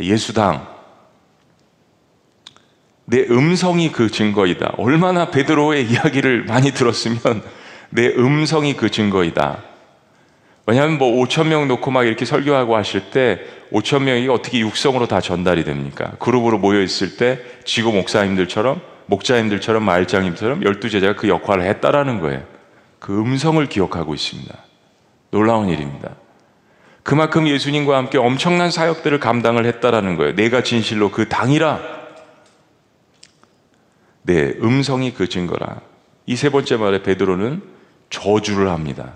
[0.00, 0.66] 예수당.
[3.04, 4.76] 내 음성이 그 증거이다.
[4.78, 7.42] 얼마나 베드로의 이야기를 많이 들었으면
[7.90, 9.62] 내 음성이 그 증거이다.
[10.66, 13.40] 왜냐하면 뭐 5천 명 놓고 막 이렇게 설교하고 하실 때
[13.72, 16.12] 5천 명이 어떻게 육성으로 다 전달이 됩니까?
[16.18, 22.42] 그룹으로 모여 있을 때 지구 목사님들처럼 목자님들처럼 마일장님처럼 열두 제자가 그 역할을 했다라는 거예요.
[22.98, 24.54] 그 음성을 기억하고 있습니다.
[25.30, 26.16] 놀라운 일입니다.
[27.02, 30.34] 그만큼 예수님과 함께 엄청난 사역들을 감당을 했다라는 거예요.
[30.34, 31.80] 내가 진실로 그 당이라.
[34.22, 35.82] 네, 음성이 그 증거라.
[36.26, 37.62] 이 세 번째 말에 베드로는
[38.08, 39.12] 저주를 합니다.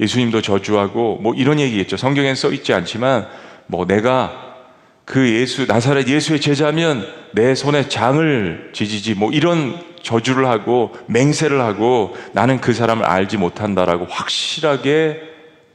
[0.00, 1.96] 예수님도 저주하고 뭐 이런 얘기겠죠.
[1.96, 3.28] 성경엔 써 있지 않지만
[3.66, 4.56] 뭐 내가
[5.04, 12.16] 그 예수 나사렛 예수의 제자면 내 손에 장을 지지지 뭐 이런 저주를 하고 맹세를 하고
[12.32, 15.20] 나는 그 사람을 알지 못한다라고 확실하게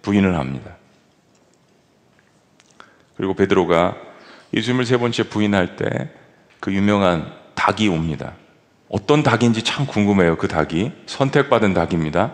[0.02, 0.76] 부인을 합니다.
[3.18, 3.96] 그리고 베드로가
[4.54, 6.20] 예수님을 세 번째 부인할 때
[6.60, 8.34] 그 유명한 닭이 옵니다.
[8.90, 10.38] 어떤 닭인지 참 궁금해요.
[10.38, 12.34] 그 닭이 선택받은 닭입니다.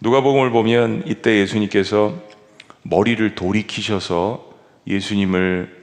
[0.00, 2.14] 누가복음을 보면 이때 예수님께서
[2.82, 4.54] 머리를 돌이키셔서
[4.86, 5.78] 예수님을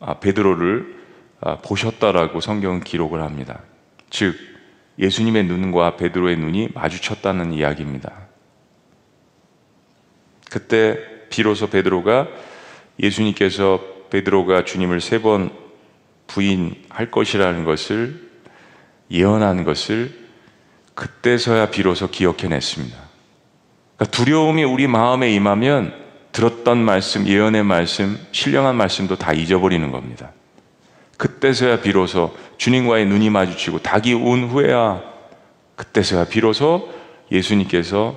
[0.00, 1.02] 아, 베드로를
[1.40, 3.60] 아, 보셨다라고 성경은 기록을 합니다.
[4.10, 4.36] 즉
[4.98, 8.12] 예수님의 눈과 베드로의 눈이 마주쳤다는 이야기입니다.
[10.50, 10.98] 그때
[11.30, 12.28] 비로소 베드로가
[13.00, 15.50] 예수님께서 베드로가 주님을 세 번
[16.26, 18.30] 부인할 것이라는 것을
[19.10, 20.12] 예언한 것을
[20.94, 23.03] 그때서야 비로소 기억해냈습니다.
[23.96, 25.94] 그러니까 두려움이 우리 마음에 임하면
[26.32, 30.32] 들었던 말씀, 예언의 말씀, 신령한 말씀도 다 잊어버리는 겁니다.
[31.16, 35.00] 그때서야 비로소 주님과의 눈이 마주치고 닭이 운 후에야
[35.76, 36.92] 그때서야 비로소
[37.30, 38.16] 예수님께서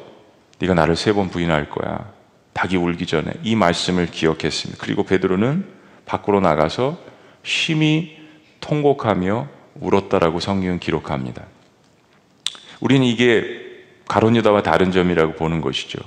[0.60, 2.12] 네가 나를 세 번 부인할 거야.
[2.54, 4.84] 닭이 울기 전에 이 말씀을 기억했습니다.
[4.84, 5.66] 그리고 베드로는
[6.08, 6.98] 밖으로 나가서
[7.44, 8.18] 심히
[8.62, 9.48] 통곡하며
[9.80, 11.44] 울었다라고 성경은 기록합니다.
[12.80, 13.67] 우리는 이게
[14.08, 16.00] 가론유다와 다른 점이라고 보는 것이죠.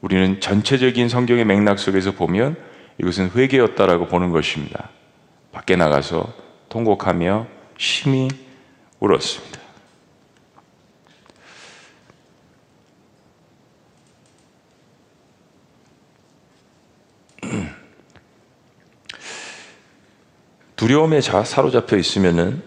[0.00, 2.56] 우리는 전체적인 성경의 맥락 속에서 보면
[2.98, 4.90] 이것은 회개였다라고 보는 것입니다.
[5.52, 6.32] 밖에 나가서
[6.68, 7.46] 통곡하며
[7.78, 8.28] 심히
[9.00, 9.60] 울었습니다.
[20.76, 22.62] 두려움에 사로잡혀 있으면은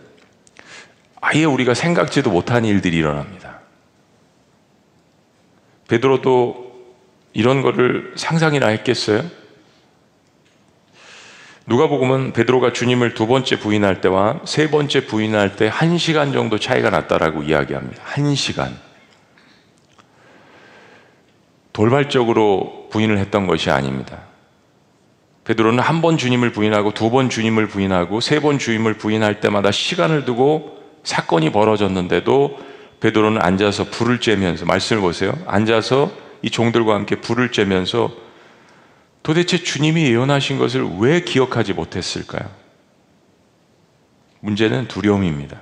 [1.21, 3.46] 아예 우리가 생각지도 못한 일들이 일어납니다.
[5.87, 6.67] 베드로도
[7.33, 9.23] 이런 거를 상상이나 했겠어요?
[11.67, 16.89] 누가복음은 베드로가 주님을 두 번째 부인할 때와 세 번째 부인할 때 한 시간 정도 차이가
[16.89, 18.01] 났다라고 이야기합니다.
[18.05, 18.77] 한 시간.
[21.73, 24.19] 돌발적으로 부인을 했던 것이 아닙니다.
[25.43, 30.25] 베드로는 한 번 주님을 부인하고 두 번 주님을 부인하고 세 번 주님을 부인할 때마다 시간을
[30.25, 32.59] 두고 사건이 벌어졌는데도
[32.99, 35.37] 베드로는 앉아서 불을 쬐면서 말씀을 보세요.
[35.45, 38.11] 앉아서 이 종들과 함께 불을 쬐면서
[39.23, 42.49] 도대체 주님이 예언하신 것을 왜 기억하지 못했을까요?
[44.39, 45.61] 문제는 두려움입니다.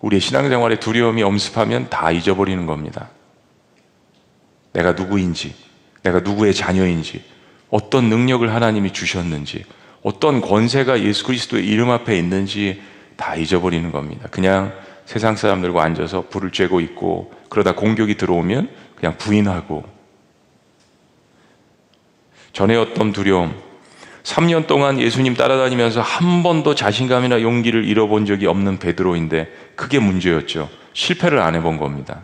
[0.00, 3.08] 우리의 신앙생활에 두려움이 엄습하면 다 잊어버리는 겁니다.
[4.72, 5.54] 내가 누구인지,
[6.02, 7.24] 내가 누구의 자녀인지,
[7.70, 9.64] 어떤 능력을 하나님이 주셨는지,
[10.02, 12.82] 어떤 권세가 예수 그리스도의 이름 앞에 있는지
[13.16, 14.28] 다 잊어버리는 겁니다.
[14.30, 14.74] 그냥
[15.04, 19.84] 세상 사람들과 앉아서 불을 쬐고 있고, 그러다 공격이 들어오면 그냥 부인하고,
[22.52, 23.54] 전에 어떤 두려움,
[24.24, 30.70] 3년 동안 예수님 따라다니면서 한 번도 자신감이나 용기를 잃어본 적이 없는 베드로인데 그게 문제였죠.
[30.94, 32.22] 실패를 안 해본 겁니다.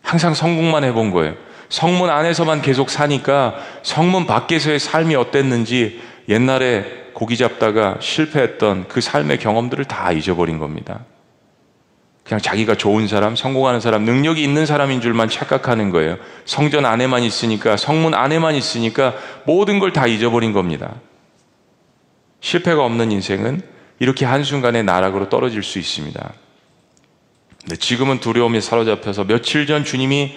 [0.00, 1.34] 항상 성공만 해본 거예요.
[1.68, 9.84] 성문 안에서만 계속 사니까 성문 밖에서의 삶이 어땠는지 옛날에 고기 잡다가 실패했던 그 삶의 경험들을
[9.86, 11.00] 다 잊어버린 겁니다.
[12.26, 16.16] 그냥 자기가 좋은 사람, 성공하는 사람, 능력이 있는 사람인 줄만 착각하는 거예요.
[16.44, 19.14] 성전 안에만 있으니까, 성문 안에만 있으니까
[19.44, 20.96] 모든 걸 다 잊어버린 겁니다.
[22.40, 23.62] 실패가 없는 인생은
[24.00, 26.32] 이렇게 한순간에 나락으로 떨어질 수 있습니다.
[27.60, 30.36] 근데 지금은 두려움에 사로잡혀서 며칠 전 주님이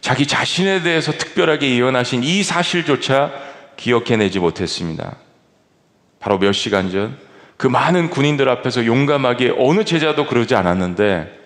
[0.00, 3.32] 자기 자신에 대해서 특별하게 예언하신 이 사실조차
[3.76, 5.16] 기억해내지 못했습니다.
[6.18, 7.16] 바로 몇 시간 전,
[7.58, 11.36] 그 많은 군인들 앞에서 용감하게 어느 제자도 그러지 않았는데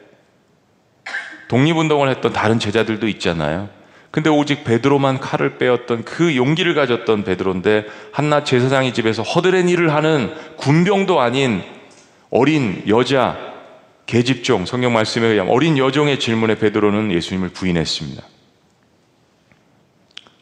[1.49, 3.69] 독립운동을 했던 다른 제자들도 있잖아요.
[4.11, 10.35] 근데 오직 베드로만 칼을 빼었던 그 용기를 가졌던 베드로인데 한낱 제사장의 집에서 허드렛 일을 하는
[10.59, 11.63] 군병도 아닌
[12.31, 13.39] 어린 여자
[14.05, 18.23] 계집종 성경 말씀에 의하면 어린 여종의 질문에 베드로는 예수님을 부인했습니다.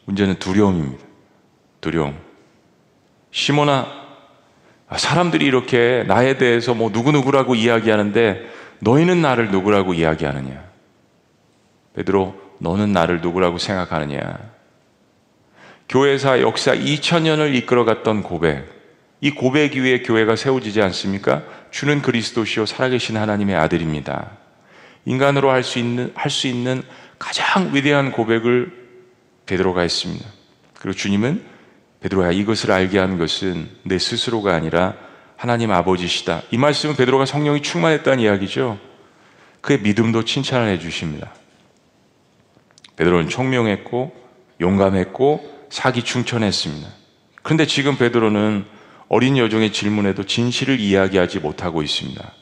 [0.03, 1.05] 문제는 두려움입니다.
[1.79, 2.17] 두려움.
[3.31, 4.00] 시모나 아,
[4.97, 10.63] 사람들이 이렇게 나에 대해서 뭐 누구누구라고 이야기하는데 너희는 나를 누구라고 이야기하느냐?
[11.95, 14.37] 베드로, 너는 나를 누구라고 생각하느냐?
[15.87, 18.65] 교회사 역사 2000년을 이끌어갔던 고백.
[19.21, 21.43] 이 고백 위에 교회가 세워지지 않습니까?
[21.69, 24.31] 주는 그리스도시요 살아계신 하나님의 아들입니다.
[25.05, 26.81] 인간으로 할 수 있는 할 수 있는
[27.19, 28.71] 가장 위대한 고백을
[29.45, 30.25] 베드로가 했습니다.
[30.79, 31.43] 그리고 주님은
[32.01, 34.95] 베드로야 이것을 알게 한 것은 내 스스로가 아니라
[35.37, 36.41] 하나님 아버지시다.
[36.51, 38.79] 이 말씀은 베드로가 성령이 충만했다는 이야기죠.
[39.61, 41.33] 그의 믿음도 칭찬을 해 주십니다.
[42.95, 44.13] 베드로는 총명했고
[44.59, 46.89] 용감했고 사기 충천했습니다.
[47.43, 48.65] 그런데 지금 베드로는
[49.07, 52.33] 어린 여종의 질문에도 진실을 이야기하지 못하고 있습니다.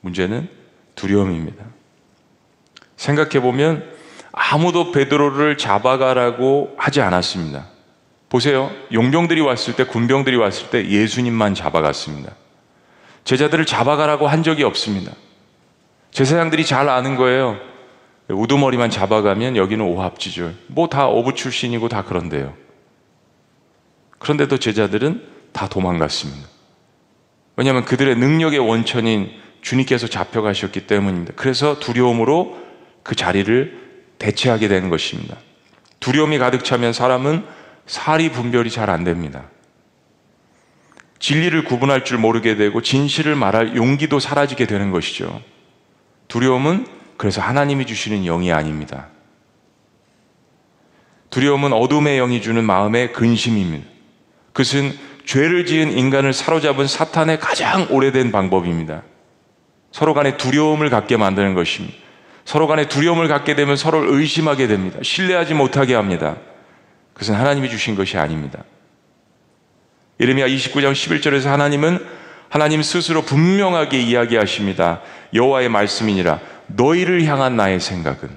[0.00, 0.48] 문제는
[0.94, 1.64] 두려움입니다.
[2.96, 3.84] 생각해 보면
[4.32, 7.66] 아무도 베드로를 잡아가라고 하지 않았습니다.
[8.30, 8.70] 보세요.
[8.92, 12.32] 용병들이 왔을 때, 군병들이 왔을 때 예수님만 잡아갔습니다.
[13.24, 15.12] 제자들을 잡아가라고 한 적이 없습니다.
[16.12, 17.58] 제사장들이 잘 아는 거예요.
[18.28, 20.54] 우두머리만 잡아가면 여기는 오합지졸.
[20.68, 22.54] 뭐 다 어부 출신이고 다 그런데요.
[24.20, 26.48] 그런데도 제자들은 다 도망갔습니다.
[27.56, 31.32] 왜냐하면 그들의 능력의 원천인 주님께서 잡혀가셨기 때문입니다.
[31.34, 32.56] 그래서 두려움으로
[33.02, 33.80] 그 자리를
[34.18, 35.36] 대체하게 되는 것입니다.
[35.98, 37.44] 두려움이 가득 차면 사람은
[37.90, 39.42] 살이 분별이 잘 안 됩니다.
[41.18, 45.42] 진리를 구분할 줄 모르게 되고 진실을 말할 용기도 사라지게 되는 것이죠.
[46.28, 46.86] 두려움은
[47.16, 49.08] 그래서 하나님이 주시는 영이 아닙니다.
[51.30, 53.88] 두려움은 어둠의 영이 주는 마음의 근심입니다.
[54.52, 59.02] 그것은 죄를 지은 인간을 사로잡은 사탄의 가장 오래된 방법입니다.
[59.90, 61.96] 서로 간에 두려움을 갖게 만드는 것입니다.
[62.44, 65.00] 서로 간에 두려움을 갖게 되면 서로를 의심하게 됩니다.
[65.02, 66.36] 신뢰하지 못하게 합니다.
[67.20, 68.64] 그것은 하나님이 주신 것이 아닙니다.
[70.20, 72.02] 예레미야 29장 11절에서 하나님은
[72.48, 75.02] 하나님 스스로 분명하게 이야기하십니다.
[75.34, 78.30] 여호와의 말씀이니라 너희를 향한 나의 생각은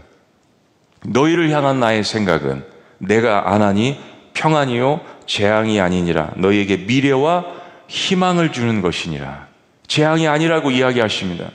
[1.05, 2.65] 너희를 향한 나의 생각은
[2.97, 4.01] 내가 안 하니
[4.34, 7.45] 평안이요 재앙이 아니니라 너희에게 미래와
[7.88, 9.47] 희망을 주는 것이니라
[9.88, 11.51] 재앙이 아니라고 이야기하십니다.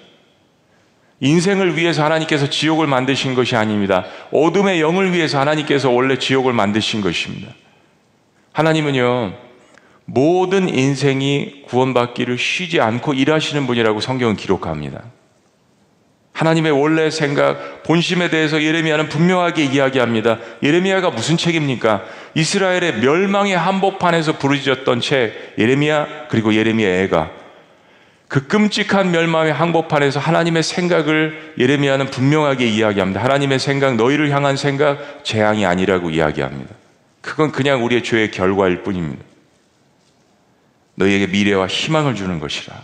[1.21, 4.05] 인생을 위해서 하나님께서 지옥을 만드신 것이 아닙니다.
[4.33, 7.53] 어둠의 영을 위해서 하나님께서 원래 지옥을 만드신 것입니다.
[8.53, 9.35] 하나님은요,
[10.05, 15.03] 모든 인생이 구원받기를 쉬지 않고 일하시는 분이라고 성경은 기록합니다.
[16.33, 20.39] 하나님의 원래 생각, 본심에 대해서 예레미야는 분명하게 이야기합니다.
[20.63, 22.05] 예레미야가 무슨 책입니까?
[22.35, 27.48] 이스라엘의 멸망의 한복판에서 부르짖었던 책, 예레미야, 그리고 예레미야 애가.
[28.29, 33.23] 그 끔찍한 멸망의 항복판에서 하나님의 생각을 예레미야는 분명하게 이야기합니다.
[33.25, 36.75] 하나님의 생각, 너희를 향한 생각, 재앙이 아니라고 이야기합니다.
[37.23, 39.25] 그건 그냥 우리의 죄의 결과일 뿐입니다.
[40.95, 42.75] 너희에게 미래와 희망을 주는 것이라.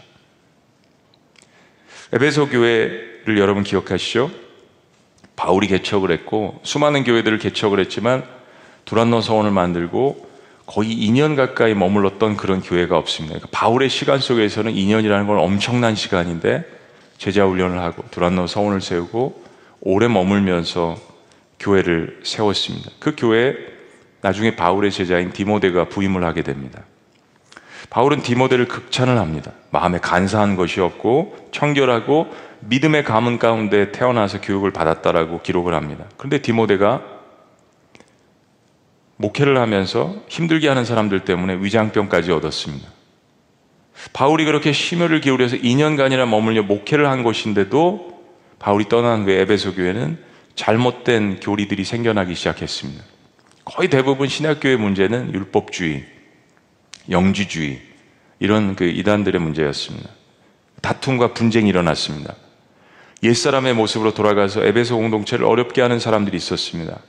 [2.14, 4.30] 에베소 교회를 여러분 기억하시죠?
[5.36, 8.24] 바울이 개척을 했고 수많은 교회들을 개척을 했지만
[8.84, 10.34] 두란노 서원을 만들고
[10.66, 13.36] 거의 2년 가까이 머물렀던 그런 교회가 없습니다.
[13.38, 16.64] 그러니까 바울의 시간 속에서는 2년이라는 건 엄청난 시간인데
[17.18, 19.44] 제자 훈련을 하고 두란노 서원을 세우고
[19.80, 20.96] 오래 머물면서
[21.60, 22.90] 교회를 세웠습니다.
[22.98, 23.54] 그 교회에
[24.22, 26.82] 나중에 바울의 제자인 디모데가 부임을 하게 됩니다.
[27.90, 29.52] 바울은 디모데를 극찬을 합니다.
[29.70, 32.28] 마음에 간사한 것이 없고 청결하고
[32.60, 36.04] 믿음의 가문 가운데 태어나서 교육을 받았다라고 기록을 합니다.
[36.16, 37.02] 그런데 디모데가
[39.25, 42.89] 목회를 하면서 힘들게 하는 사람들 때문에 위장병까지 얻었습니다.
[44.12, 48.22] 바울이 그렇게 심혈을 기울여서 2년간이나 머물려 목회를 한 것인데도
[48.59, 50.18] 바울이 떠난 후에 에베소 교회는
[50.57, 53.03] 잘못된 교리들이 생겨나기 시작했습니다.
[53.64, 56.05] 거의 대부분 신학교의 문제는 율법주의,
[57.11, 57.81] 영지주의
[58.41, 60.11] 이런 그 이단들의 문제였습니다.
[60.83, 62.35] 다툼과 분쟁이 일어났습니다.
[63.22, 67.01] 옛사람의 모습으로 돌아가서 에베소 공동체를 어렵게 하는 사람들이 있었습니다.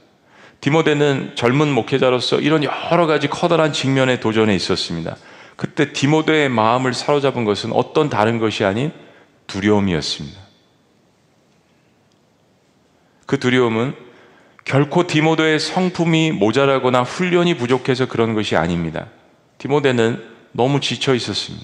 [0.66, 5.16] 디모데는 젊은 목회자로서 이런 여러 가지 커다란 직면에 도전해 있었습니다.
[5.56, 8.92] 그때 디모데의 마음을 사로잡은 것은 어떤 다른 것이 아닌
[9.46, 10.40] 두려움이었습니다.
[13.28, 13.94] 그 두려움은
[14.64, 19.10] 결코 디모데의 성품이 모자라거나 훈련이 부족해서 그런 것이 아닙니다.
[19.60, 20.20] 디모데는
[20.52, 21.64] 너무 지쳐 있었습니다.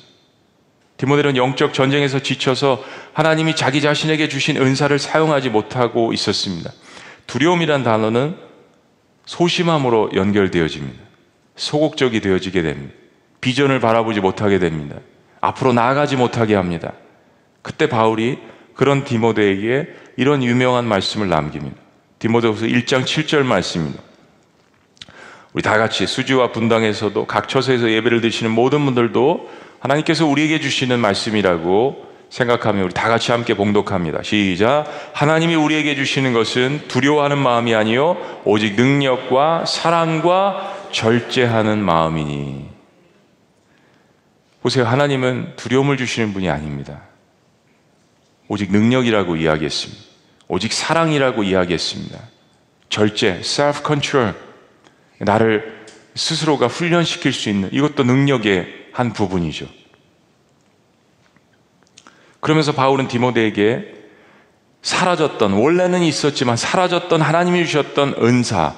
[0.97, 2.83] 디모데는 영적 전쟁에서 지쳐서
[3.13, 6.71] 하나님이 자기 자신에게 주신 은사를 사용하지 못하고 있었습니다.
[7.25, 8.50] 두려움이란 단어는
[9.25, 10.99] 소심함으로 연결되어집니다.
[11.55, 12.93] 소극적이 되어지게 됩니다.
[13.41, 14.97] 비전을 바라보지 못하게 됩니다.
[15.41, 16.93] 앞으로 나아가지 못하게 합니다.
[17.61, 18.39] 그때 바울이
[18.75, 21.75] 그런 디모데에게 이런 유명한 말씀을 남깁니다.
[22.19, 24.01] 디모데후서 1장 7절 말씀입니다.
[25.53, 29.49] 우리 다 같이 수지와 분당에서도 각 처소에서 예배를 드시는 모든 분들도
[29.79, 34.23] 하나님께서 우리에게 주시는 말씀이라고 생각하며 우리 다 같이 함께 봉독합니다.
[34.23, 34.85] 시작.
[35.13, 42.71] 하나님이 우리에게 주시는 것은 두려워하는 마음이 아니요 오직 능력과 사랑과 절제하는 마음이니.
[44.61, 44.85] 보세요.
[44.85, 47.01] 하나님은 두려움을 주시는 분이 아닙니다.
[48.47, 50.01] 오직 능력이라고 이야기했습니다.
[50.47, 52.17] 오직 사랑이라고 이야기했습니다.
[52.89, 54.33] 절제, self control.
[55.19, 59.80] 나를 스스로가 훈련시킬 수 있는 이것도 능력의 한 부분이죠.
[62.41, 63.93] 그러면서 바울은 디모데에게
[64.81, 68.73] 사라졌던, 원래는 있었지만 사라졌던 하나님이 주셨던 은사,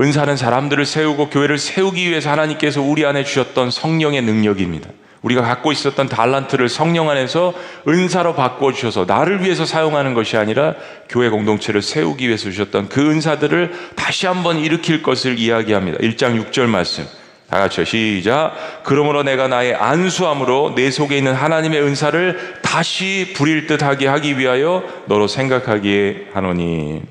[0.00, 4.88] 은사는 사람들을 세우고 교회를 세우기 위해서 하나님께서 우리 안에 주셨던 성령의 능력입니다.
[5.20, 7.54] 우리가 갖고 있었던 달란트를 성령 안에서
[7.86, 10.74] 은사로 바꿔 주셔서 나를 위해서 사용하는 것이 아니라
[11.08, 15.98] 교회 공동체를 세우기 위해서 주셨던 그 은사들을 다시 한번 일으킬 것을 이야기합니다.
[15.98, 17.06] 1장 6절 말씀.
[17.52, 17.84] 다 같이요.
[17.84, 18.82] 시작.
[18.82, 24.82] 그러므로 내가 나의 안수함으로 내 속에 있는 하나님의 은사를 다시 부릴 듯 하게 하기 위하여
[25.04, 27.02] 너로 생각하기에 하노니.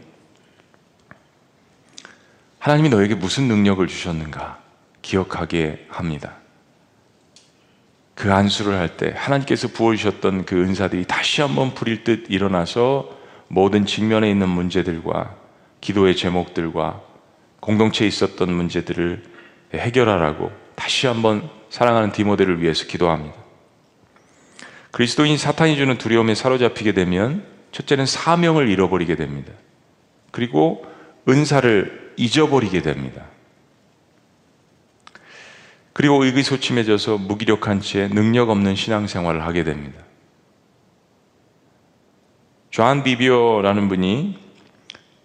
[2.57, 4.57] 하나님이 너에게 무슨 능력을 주셨는가
[5.03, 6.37] 기억하게 합니다.
[8.15, 13.11] 그 안수를 할 때 하나님께서 부어주셨던 그 은사들이 다시 한번 부릴 듯 일어나서
[13.47, 15.35] 모든 직면에 있는 문제들과
[15.81, 16.99] 기도의 제목들과
[17.59, 19.30] 공동체에 있었던 문제들을
[19.73, 23.35] 해결하라고 다시 한번 사랑하는 디모데를 위해서 기도합니다.
[24.91, 29.53] 그리스도인 사탄이 주는 두려움에 사로잡히게 되면 첫째는 사명을 잃어버리게 됩니다.
[30.31, 30.85] 그리고
[31.27, 33.25] 은사를 잊어버리게 됩니다.
[35.93, 39.99] 그리고 의기소침해져서 무기력한 채 능력 없는 신앙생활을 하게 됩니다.
[42.69, 44.39] 존 비비어라는 분이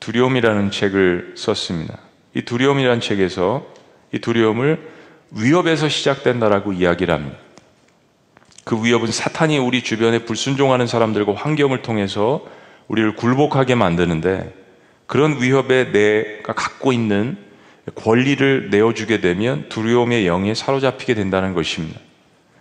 [0.01, 1.99] 두려움이라는 책을 썼습니다.
[2.34, 3.75] 이 두려움이라는 책에서
[4.16, 4.78] 이 두려움을
[5.30, 7.36] 위협에서 시작된다라고 이야기를 합니다.
[8.64, 12.44] 그 위협은 사탄이 우리 주변에 불순종하는 사람들과 환경을 통해서
[12.88, 14.52] 우리를 굴복하게 만드는데
[15.06, 17.36] 그런 위협에 내가 갖고 있는
[17.94, 22.00] 권리를 내어주게 되면 두려움의 영에 사로잡히게 된다는 것입니다.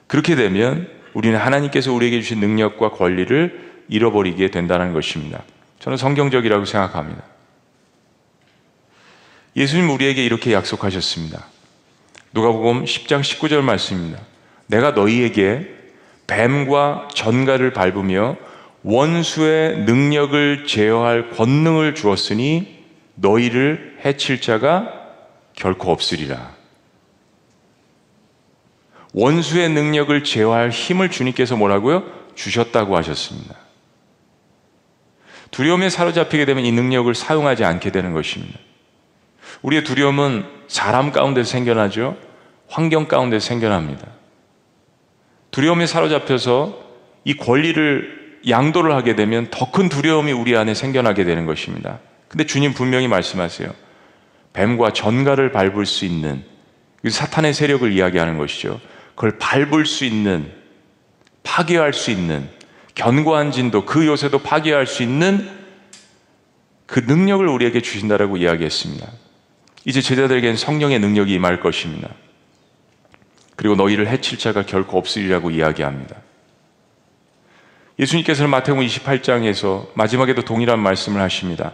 [0.06, 5.41] 그렇게 되면 우리는 하나님께서 우리에게 주신 능력과 권리를 잃어버리게 된다는 것입니다.
[5.80, 7.24] 저는 성경적이라고 생각합니다.
[9.56, 11.45] 예수님 우리에게 이렇게 약속하셨습니다.
[12.34, 14.20] 누가복음 10장 19절 말씀입니다.
[14.68, 15.74] 내가 너희에게
[16.28, 18.36] 뱀과 전갈을 밟으며
[18.84, 22.84] 원수의 능력을 제어할 권능을 주었으니
[23.16, 24.91] 너희를 해칠 자가
[25.53, 26.53] 결코 없으리라.
[29.14, 32.03] 원수의 능력을 제어할 힘을 주님께서 뭐라고요?
[32.36, 33.56] 주셨다고 하셨습니다.
[35.51, 38.60] 두려움에 사로잡히게 되면 이 능력을 사용하지 않게 되는 것입니다.
[39.62, 42.18] 우리의 두려움은 사람 가운데서 생겨나죠.
[42.68, 44.08] 환경 가운데서 생겨납니다.
[45.51, 46.84] 두려움에 사로잡혀서
[47.24, 51.99] 이 권리를 양도를 하게 되면 더 큰 두려움이 우리 안에 생겨나게 되는 것입니다.
[52.28, 53.70] 근데 주님 분명히 말씀하세요.
[54.53, 56.43] 뱀과 전갈을 밟을 수 있는
[57.08, 58.80] 사탄의 세력을 이야기하는 것이죠.
[59.16, 60.51] 그걸 밟을 수 있는
[61.43, 62.49] 파괴할 수 있는
[62.95, 65.49] 견고한 진도 그 요새도 파괴할 수 있는
[66.86, 69.08] 그 능력을 우리에게 주신다라고 이야기했습니다.
[69.86, 72.10] 이제 제자들에게는 성령의 능력이 임할 것입니다.
[73.56, 76.16] 그리고 너희를 해칠 자가 결코 없으리라고 이야기합니다.
[77.98, 81.72] 예수님께서는 마태복음 28장에서 마지막에도 동일한 말씀을 하십니다.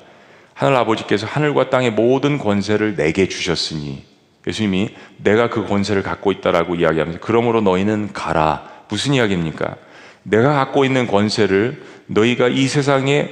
[0.53, 4.03] 하늘 아버지께서 하늘과 땅의 모든 권세를 내게 주셨으니
[4.45, 8.70] 예수님이 내가 그 권세를 갖고 있다라고 이야기하면서 그러므로 너희는 가라.
[8.89, 9.78] 무슨 이야기입니까?
[10.24, 13.30] 내가 갖고 있는 권세를 너희가 이 세상에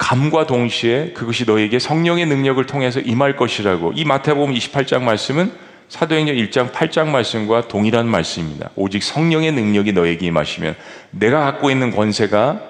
[0.00, 5.52] 감과 동시에 그것이 너에게 성령의 능력을 통해서 임할 것이라고 이 마태복음 28장 말씀은
[5.90, 8.70] 사도행전 1장 8장 말씀과 동일한 말씀입니다.
[8.76, 10.74] 오직 성령의 능력이 너에게 임하시면
[11.10, 12.62] 내가 갖고 있는 권세가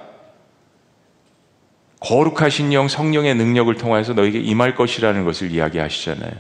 [2.01, 6.33] 거룩하신 영 성령의 능력을 통해서 너에게 임할 것이라는 것을 이야기하시잖아요.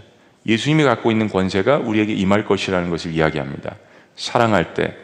[0.44, 3.76] 예수님이 갖고 있는 권세가 우리에게 임할 것이라는 것을 이야기합니다.
[4.16, 4.96] 사랑할 때,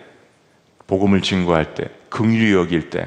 [0.88, 3.06] 복음을 증거할 때, 긍휼히 여길 때,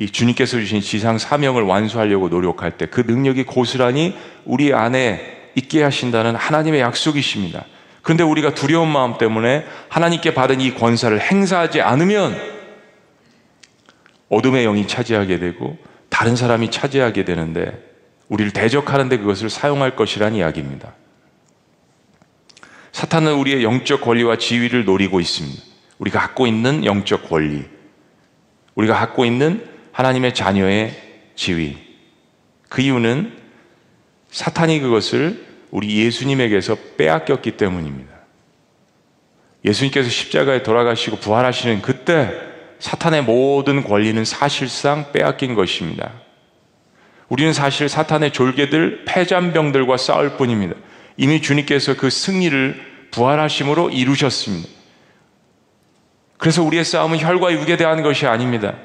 [0.00, 6.36] 이 주님께서 주신 지상 사명을 완수하려고 노력할 때 그 능력이 고스란히 우리 안에 있게 하신다는
[6.36, 7.66] 하나님의 약속이십니다.
[8.00, 12.34] 그런데 우리가 두려운 마음 때문에 하나님께 받은 이 권사를 행사하지 않으면
[14.30, 15.76] 어둠의 영이 차지하게 되고
[16.08, 17.78] 다른 사람이 차지하게 되는데
[18.28, 20.94] 우리를 대적하는데 그것을 사용할 것이란 이야기입니다.
[22.92, 25.62] 사탄은 우리의 영적 권리와 지위를 노리고 있습니다.
[25.98, 27.64] 우리가 갖고 있는 영적 권리,
[28.74, 29.68] 우리가 갖고 있는
[30.00, 30.96] 하나님의 자녀의
[31.36, 31.76] 지위.
[32.70, 33.36] 그 이유는
[34.30, 38.10] 사탄이 그것을 우리 예수님에게서 빼앗겼기 때문입니다.
[39.62, 42.32] 예수님께서 십자가에 돌아가시고 부활하시는 그때
[42.78, 46.12] 사탄의 모든 권리는 사실상 빼앗긴 것입니다.
[47.28, 50.76] 우리는 사실 사탄의 졸개들, 패잔병들과 싸울 뿐입니다.
[51.18, 54.66] 이미 주님께서 그 승리를 부활하심으로 이루셨습니다.
[56.38, 58.78] 그래서 우리의 싸움은 혈과 육에 대한 것이 아닙니다.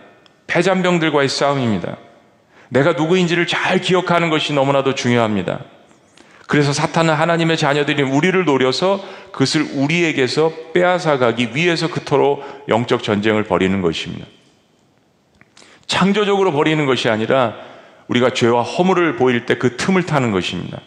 [0.48, 1.98] 패잔병들과의 싸움입니다.
[2.70, 5.60] 내가 누구인지를 잘 기억하는 것이 너무나도 중요합니다.
[6.48, 14.28] 그래서 사탄은 하나님의 자녀들이 우리를 노려서 그것을 우리에게서 빼앗아가기 위해서 그토록 영적 전쟁을 벌이는 것입니다.
[15.88, 17.56] 창조적으로 벌이는 것이 아니라
[18.08, 20.80] 우리가 죄와 허물을 보일 때 그 틈을 타는 것입니다.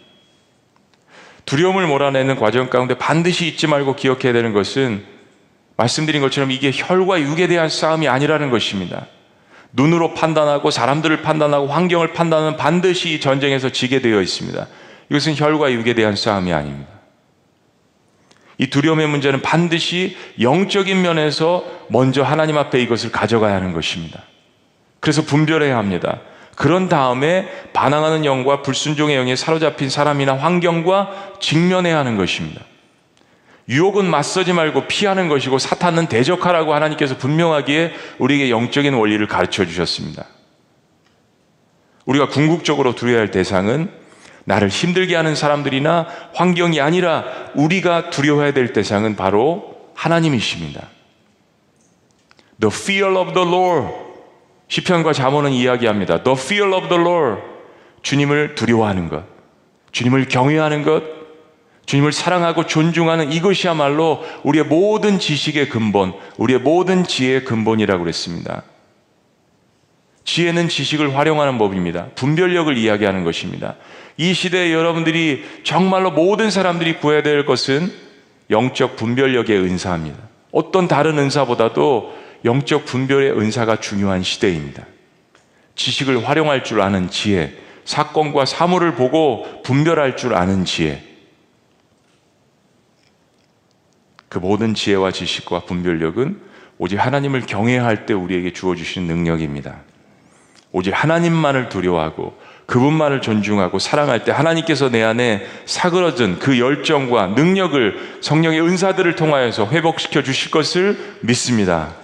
[1.44, 5.04] 두려움을 몰아내는 과정 가운데 반드시 잊지 말고 기억해야 되는 것은
[5.76, 9.06] 말씀드린 것처럼 이게 혈과 육에 대한 싸움이 아니라는 것입니다.
[9.72, 14.66] 눈으로 판단하고 사람들을 판단하고 환경을 판단하는 반드시 이 전쟁에서 지게 되어 있습니다.
[15.10, 16.90] 이것은 혈과 육에 대한 싸움이 아닙니다.
[18.58, 24.22] 이 두려움의 문제는 반드시 영적인 면에서 먼저 하나님 앞에 이것을 가져가야 하는 것입니다.
[25.00, 26.20] 그래서 분별해야 합니다.
[26.56, 32.62] 그런 다음에 반항하는 영과 불순종의 영에 사로잡힌 사람이나 환경과 직면해야 하는 것입니다.
[33.68, 40.26] 유혹은 맞서지 말고 피하는 것이고 사탄은 대적하라고 하나님께서 분명하게 우리에게 영적인 원리를 가르쳐 주셨습니다.
[42.06, 43.90] 우리가 궁극적으로 두려워야 할 대상은
[44.44, 50.88] 나를 힘들게 하는 사람들이나 환경이 아니라 우리가 두려워해야 될 대상은 바로 하나님이십니다.
[52.58, 53.94] The fear of the Lord.
[54.68, 56.22] 시편과 잠언은 이야기합니다.
[56.22, 57.42] The fear of the Lord.
[58.00, 59.24] 주님을 두려워하는 것.
[59.92, 61.17] 주님을 경외하는 것.
[61.88, 68.62] 주님을 사랑하고 존중하는 이것이야말로 우리의 모든 지식의 근본, 우리의 모든 지혜의 근본이라고 그랬습니다.
[70.22, 72.08] 지혜는 지식을 활용하는 법입니다.
[72.14, 73.76] 분별력을 이야기하는 것입니다.
[74.18, 77.90] 이 시대에 여러분들이 정말로 모든 사람들이 구해야 될 것은
[78.50, 80.18] 영적 분별력의 은사입니다.
[80.52, 82.12] 어떤 다른 은사보다도
[82.44, 84.84] 영적 분별의 은사가 중요한 시대입니다.
[85.74, 87.54] 지식을 활용할 줄 아는 지혜,
[87.86, 91.07] 사건과 사물을 보고 분별할 줄 아는 지혜.
[94.28, 96.40] 그 모든 지혜와 지식과 분별력은
[96.78, 99.76] 오직 하나님을 경외할 때 우리에게 주어주신 능력입니다.
[100.70, 108.60] 오직 하나님만을 두려워하고 그분만을 존중하고 사랑할 때 하나님께서 내 안에 사그러진 그 열정과 능력을 성령의
[108.60, 111.94] 은사들을 통하여서 회복시켜 주실 것을 믿습니다.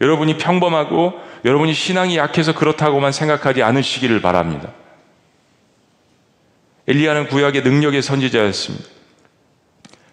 [0.00, 4.72] 여러분이 평범하고 여러분이 신앙이 약해서 그렇다고만 생각하지 않으시기를 바랍니다.
[6.86, 9.01] 엘리야는 구약의 능력의 선지자였습니다.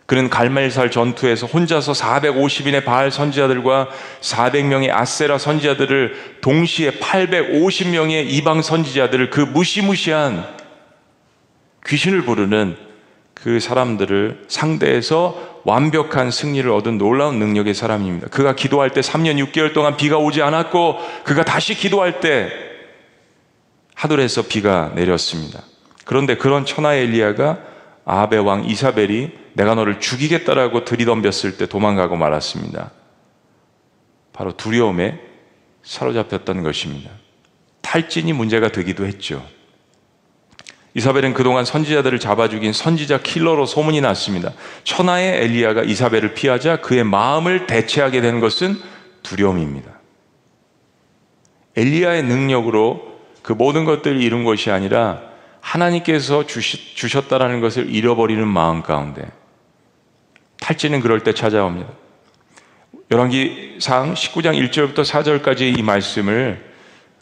[0.10, 3.89] 그는 갈멜살 전투에서 혼자서 450인의 바알 선지자들과
[4.22, 10.47] 400명의 아세라 선지자들을 동시에 850명의 이방 선지자들을 그 무시무시한
[11.86, 12.76] 귀신을 부르는
[13.36, 18.30] 그 사람들을 상대해서 완벽한 승리를 얻은 놀라운 능력의 사람입니다.
[18.30, 22.49] 그가 기도할 때 3년 6개월 동안 비가 오지 않았고 그가 다시 기도할 때
[23.93, 25.62] 하늘에서 비가 내렸습니다.
[26.03, 27.60] 그런데 그런 천하의 엘리야가
[28.05, 32.91] 아합의 왕 이사벨이 내가 너를 죽이겠다라고 들이덤볐을 때 도망가고 말았습니다.
[34.32, 35.20] 바로 두려움에
[35.84, 37.12] 사로잡혔던 것입니다.
[37.82, 39.45] 탈진이 문제가 되기도 했죠.
[40.93, 44.53] 이사벨은 그동안 선지자들을 잡아 죽인 선지자 킬러로 소문이 났습니다.
[44.86, 48.80] 천하의 엘리야가 이사벨을 피하자 그의 마음을 대체하게 된 것은
[49.24, 49.91] 두려움입니다.
[51.76, 55.22] 엘리야의 능력으로 그 모든 것들을 이룬 것이 아니라
[55.60, 59.30] 하나님께서 주시, 주셨다라는 것을 잃어버리는 마음 가운데
[60.70, 61.90] 탈지는 그럴 때 찾아옵니다.
[63.10, 66.64] 열왕기상 19장 1절부터 4절까지 이 말씀을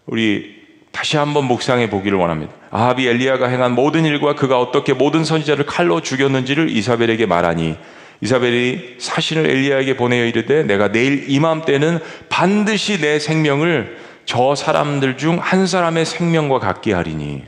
[0.06, 0.58] 우리
[0.92, 2.52] 다시 한번 묵상해 보기를 원합니다.
[2.72, 7.78] 아합이 엘리야가 행한 모든 일과 그가 어떻게 모든 선지자를 칼로 죽였는지를 이사벨에게 말하니
[8.20, 15.68] 이사벨이 사신을 엘리야에게 보내어 이르되 내가 내일 이맘때는 반드시 내 생명을 저 사람들 중 한
[15.68, 17.44] 사람의 생명과 같게 하리니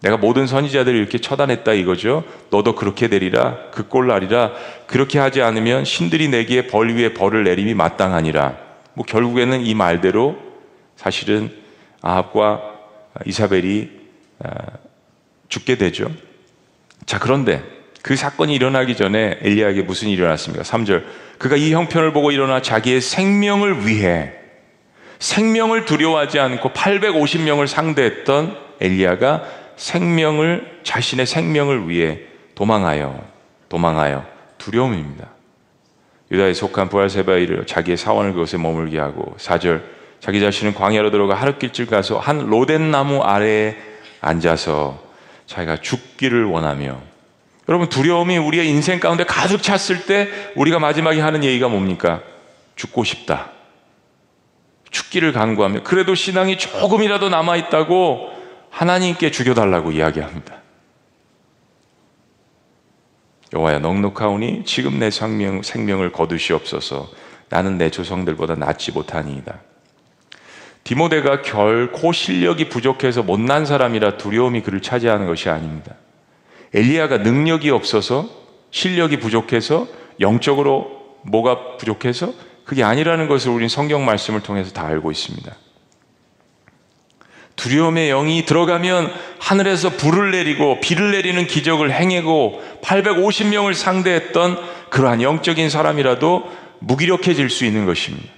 [0.00, 2.24] 내가 모든 선지자들을 이렇게 처단했다 이거죠.
[2.50, 3.70] 너도 그렇게 되리라.
[3.72, 4.52] 그 꼴날이라.
[4.86, 8.56] 그렇게 하지 않으면 신들이 내게 벌 위에 벌을 내림이 마땅하니라.
[8.94, 10.36] 뭐 결국에는 이 말대로
[10.96, 11.50] 사실은
[12.02, 12.62] 아합과
[13.24, 13.88] 이사벨이
[14.44, 14.50] 아,
[15.48, 16.10] 죽게 되죠.
[17.06, 17.62] 자, 그런데
[18.02, 20.62] 그 사건이 일어나기 전에 엘리야에게 무슨 일이 일어났습니까?
[20.62, 21.04] 3절.
[21.38, 24.32] 그가 이 형편을 보고 일어나 자기의 생명을 위해
[25.18, 32.20] 생명을 두려워하지 않고 850명을 상대했던 엘리야가 생명을 자신의 생명을 위해
[32.54, 33.22] 도망하여
[33.68, 34.26] 도망하여
[34.58, 35.28] 두려움입니다.
[36.30, 39.84] 유다에 속한 부활세바에 이르 자기의 사원을 그곳에 머물게 하고 사절
[40.20, 43.76] 자기 자신은 광야로 들어가 하룻길쯤 가서 한 로덴 나무 아래에
[44.20, 45.00] 앉아서
[45.46, 47.00] 자기가 죽기를 원하며
[47.68, 52.22] 여러분 두려움이 우리의 인생 가운데 가득 찼을 때 우리가 마지막에 하는 얘기가 뭡니까?
[52.76, 53.50] 죽고 싶다.
[54.90, 58.35] 죽기를 간구하며 그래도 신앙이 조금이라도 남아 있다고
[58.76, 60.60] 하나님께 죽여달라고 이야기합니다.
[63.54, 67.08] 여호와야 넉넉하오니 지금 내 생명, 생명을 거두시옵소서
[67.48, 69.60] 나는 내 조상들보다 낫지 못하니이다.
[70.84, 75.94] 디모데가 결코 실력이 부족해서 못난 사람이라 두려움이 그를 차지하는 것이 아닙니다.
[76.74, 78.28] 엘리야가 능력이 없어서
[78.72, 79.88] 실력이 부족해서
[80.20, 82.34] 영적으로 뭐가 부족해서
[82.66, 85.56] 그게 아니라는 것을 우리는 성경 말씀을 통해서 다 알고 있습니다.
[87.56, 94.58] 두려움의 영이 들어가면 하늘에서 불을 내리고 비를 내리는 기적을 행하고 850명을 상대했던
[94.90, 98.28] 그러한 영적인 사람이라도 무기력해질 수 있는 것입니다.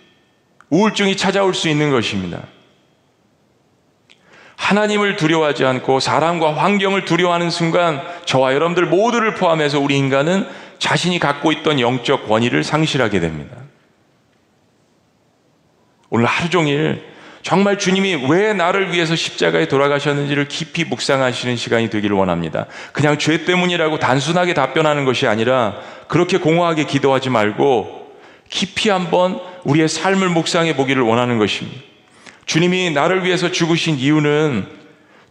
[0.70, 2.42] 우울증이 찾아올 수 있는 것입니다.
[4.56, 10.46] 하나님을 두려워하지 않고 사람과 환경을 두려워하는 순간 저와 여러분들 모두를 포함해서 우리 인간은
[10.78, 13.56] 자신이 갖고 있던 영적 권위를 상실하게 됩니다.
[16.10, 17.07] 오늘 하루 종일
[17.48, 22.66] 정말 주님이 왜 나를 위해서 십자가에 돌아가셨는지를 깊이 묵상하시는 시간이 되기를 원합니다.
[22.92, 25.76] 그냥 죄 때문이라고 단순하게 답변하는 것이 아니라
[26.08, 28.12] 그렇게 공허하게 기도하지 말고
[28.50, 31.80] 깊이 한번 우리의 삶을 묵상해 보기를 원하는 것입니다.
[32.44, 34.66] 주님이 나를 위해서 죽으신 이유는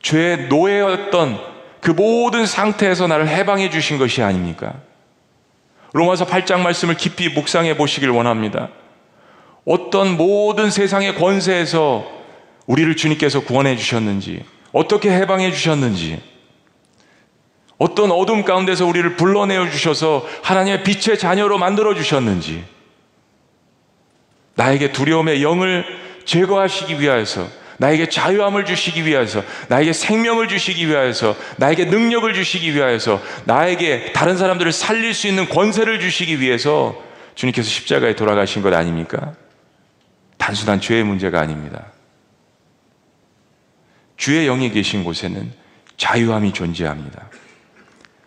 [0.02, 1.40] 죄의 노예였던
[1.82, 4.74] 그 모든 상태에서 나를 해방해 주신 것이 아닙니까?
[5.94, 8.70] 로마서 8장 말씀을 깊이 묵상해 보시길 원합니다.
[9.68, 12.10] 어떤 모든 세상의 권세에서
[12.68, 16.22] 우리를 주님께서 구원해 주셨는지, 어떻게 해방해 주셨는지,
[17.78, 22.64] 어떤 어둠 가운데서 우리를 불러내어 주셔서 하나님의 빛의 자녀로 만들어 주셨는지,
[24.56, 25.86] 나에게 두려움의 영을
[26.24, 27.46] 제거하시기 위하여서,
[27.78, 34.72] 나에게 자유함을 주시기 위하여서, 나에게 생명을 주시기 위하여서, 나에게 능력을 주시기 위하여서, 나에게 다른 사람들을
[34.72, 36.96] 살릴 수 있는 권세를 주시기 위해서
[37.36, 39.34] 주님께서 십자가에 돌아가신 것 아닙니까?
[40.48, 41.88] 단순한 죄의 문제가 아닙니다.
[44.16, 45.52] 주의 영이 계신 곳에는
[45.98, 47.30] 자유함이 존재합니다.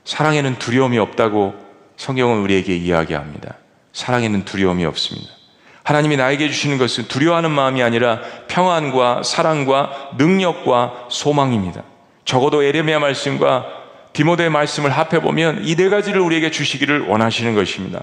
[0.05, 1.55] 사랑에는 두려움이 없다고
[1.97, 3.57] 성경은 우리에게 이야기합니다.
[3.95, 5.31] 사랑에는 두려움이 없습니다.
[5.83, 11.85] 하나님이 나에게 주시는 것은 두려워하는 마음이 아니라 평안과 사랑과 능력과 소망입니다.
[12.27, 13.65] 적어도 에레미야 말씀과
[14.13, 18.03] 디모데의 말씀을 합해 보면 이 네 가지를 우리에게 주시기를 원하시는 것입니다.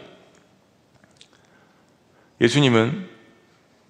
[2.42, 3.17] 예수님은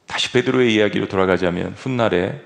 [0.07, 2.41] 다시 베드로의 이야기로 돌아가자면 훗날에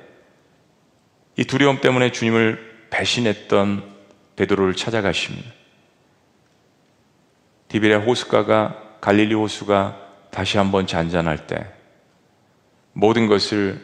[1.37, 3.89] 이 두려움 때문에 주님을 배신했던
[4.35, 5.49] 베드로를 찾아가십니다.
[7.69, 9.97] 디베레 호수가가 갈릴리 호수가
[10.31, 11.65] 다시 한번 잔잔할 때
[12.93, 13.81] 모든 것을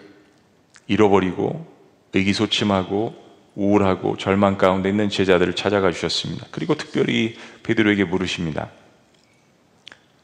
[0.87, 1.65] 잃어버리고
[2.13, 3.15] 의기소침하고
[3.55, 6.45] 우울하고 절망 가운데 있는 제자들을 찾아가 주셨습니다.
[6.51, 8.69] 그리고 특별히 베드로에게 물으십니다.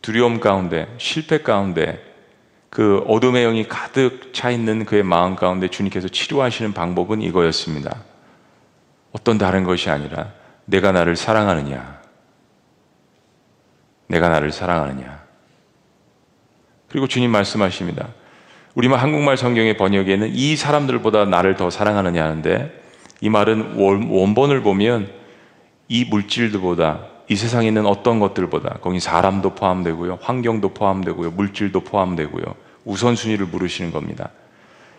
[0.01, 2.12] 두려움 가운데, 실패 가운데
[2.73, 8.01] 그 어둠의 영이 가득 차 있는 그의 마음 가운데 주님께서 치료하시는 방법은 이거였습니다.
[9.11, 10.31] 어떤 다른 것이 아니라
[10.65, 12.01] 내가 나를 사랑하느냐.
[14.07, 15.21] 내가 나를 사랑하느냐.
[16.89, 18.07] 그리고 주님 말씀하십니다.
[18.73, 22.73] 우리만 한국말 성경의 번역에는 이 사람들보다 나를 더 사랑하느냐 하는데
[23.21, 25.11] 이 말은 원본을 보면
[25.89, 30.17] 이 물질들보다 이 세상에 있는 어떤 것들보다 거기 사람도 포함되고요.
[30.23, 31.29] 환경도 포함되고요.
[31.29, 32.62] 물질도 포함되고요.
[32.85, 34.29] 우선순위를 물으시는 겁니다.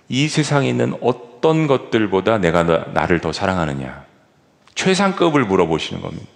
[0.08, 4.04] 이 세상에 있는 어떤 것들보다 내가 나, 를더 사랑하느냐.
[4.74, 6.26] 최상급을 물어보시는 겁니다.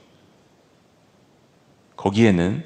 [1.96, 2.64] 거기에는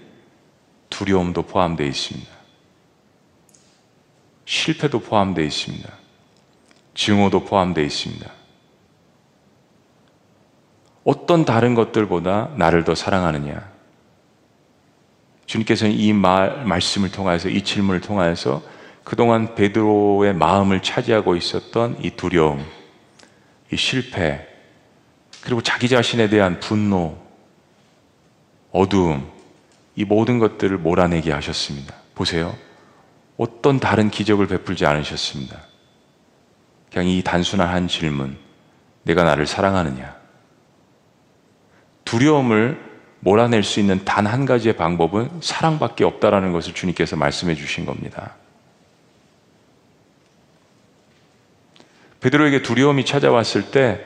[0.91, 2.31] 두려움도 포함되어 있습니다.
[4.45, 5.89] 실패도 포함되어 있습니다.
[6.95, 8.31] 증오도 포함되어 있습니다.
[11.05, 13.73] 어떤 다른 것들보다 나를 더 사랑하느냐?
[15.47, 18.63] 주님께서는 이 말, 말씀을 통하여서 이 질문을 통하여서
[19.05, 22.65] 그동안 베드로의 마음을 차지하고 있었던 이 두려움,
[23.73, 24.47] 이 실패,
[25.43, 27.19] 그리고 자기 자신에 대한 분노,
[28.71, 29.31] 어두움,
[29.97, 31.95] 이 모든 것들을 몰아내게 하셨습니다.
[32.15, 32.57] 보세요.
[33.37, 35.59] 어떤 다른 기적을 베풀지 않으셨습니다.
[36.93, 38.39] 그냥 이 단순한 한 질문,
[39.03, 40.17] 내가 나를 사랑하느냐?
[42.05, 48.37] 두려움을 몰아낼 수 있는 단 한 가지의 방법은 사랑밖에 없다라는 것을 주님께서 말씀해 주신 겁니다.
[52.23, 54.01] 베드로에게 두려움이 찾아왔을 때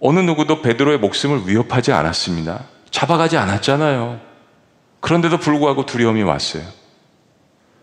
[0.00, 2.64] 어느 누구도 베드로의 목숨을 위협하지 않았습니다.
[2.90, 4.20] 잡아가지 않았잖아요.
[5.00, 6.62] 그런데도 불구하고 두려움이 왔어요.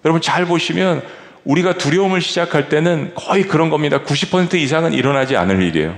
[0.03, 1.03] 여러분 잘 보시면
[1.43, 4.01] 우리가 두려움을 시작할 때는 거의 그런 겁니다.
[4.03, 5.95] 90% 이상은 일어나지 않을 일이에요.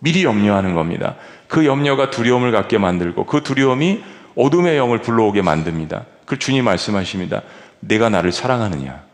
[0.00, 1.16] 미리 염려하는 겁니다.
[1.48, 4.02] 그 염려가 두려움을 갖게 만들고 그 두려움이
[4.36, 6.06] 어둠의 영을 불러오게 만듭니다.
[6.24, 7.42] 그 주님 말씀하십니다.
[7.80, 9.09] 내가 나를 사랑하느냐?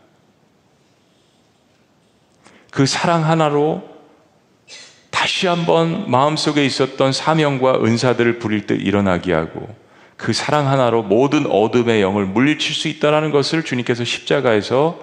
[2.71, 3.97] 그 사랑 하나로
[5.09, 9.67] 다시 한번 마음속에 있었던 사명과 은사들을 부릴 때 일어나게 하고
[10.15, 14.99] 그 사랑 하나로 모든 어둠의 영을 물리칠 수 있다는 것을 주님께서 십자가에서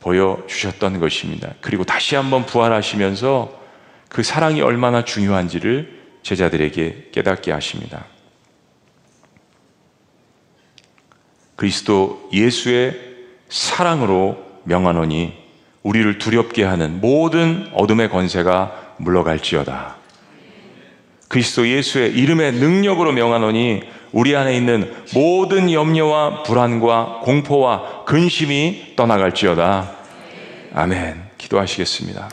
[0.00, 1.54] 보여주셨던 것입니다.
[1.60, 3.60] 그리고 다시 한번 부활하시면서
[4.08, 8.06] 그 사랑이 얼마나 중요한지를 제자들에게 깨닫게 하십니다.
[11.56, 12.98] 그리스도 예수의
[13.48, 15.45] 사랑으로 명하노니
[15.86, 19.94] 우리를 두렵게 하는 모든 어둠의 권세가 물러갈지어다.
[21.28, 29.92] 그리스도 예수의 이름의 능력으로 명하노니 우리 안에 있는 모든 염려와 불안과 공포와 근심이 떠나갈지어다.
[30.74, 31.22] 아멘.
[31.38, 32.30] 기도하시겠습니다.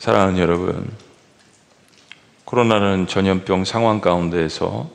[0.00, 0.90] 사랑하는 여러분,
[2.46, 4.88] 코로나는 전염병 상황 가운데에서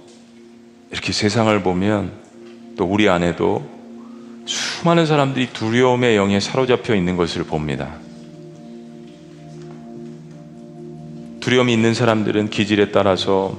[0.89, 2.13] 이렇게 세상을 보면
[2.77, 3.61] 또 우리 안에도
[4.45, 7.89] 수많은 사람들이 두려움의 영에 사로잡혀 있는 것을 봅니다.
[11.41, 13.57] 두려움이 있는 사람들은 기질에 따라서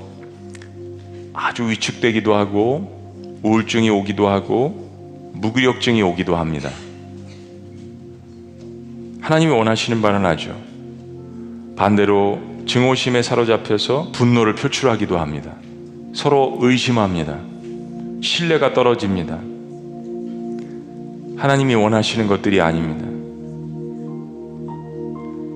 [1.34, 6.70] 아주 위축되기도 하고 우울증이 오기도 하고 무기력증이 오기도 합니다.
[9.20, 10.58] 하나님이 원하시는 바는 아죠.
[11.76, 15.52] 반대로 증오심에 사로잡혀서 분노를 표출하기도 합니다.
[16.14, 17.38] 서로 의심합니다.
[18.22, 19.38] 신뢰가 떨어집니다.
[21.36, 23.06] 하나님이 원하시는 것들이 아닙니다.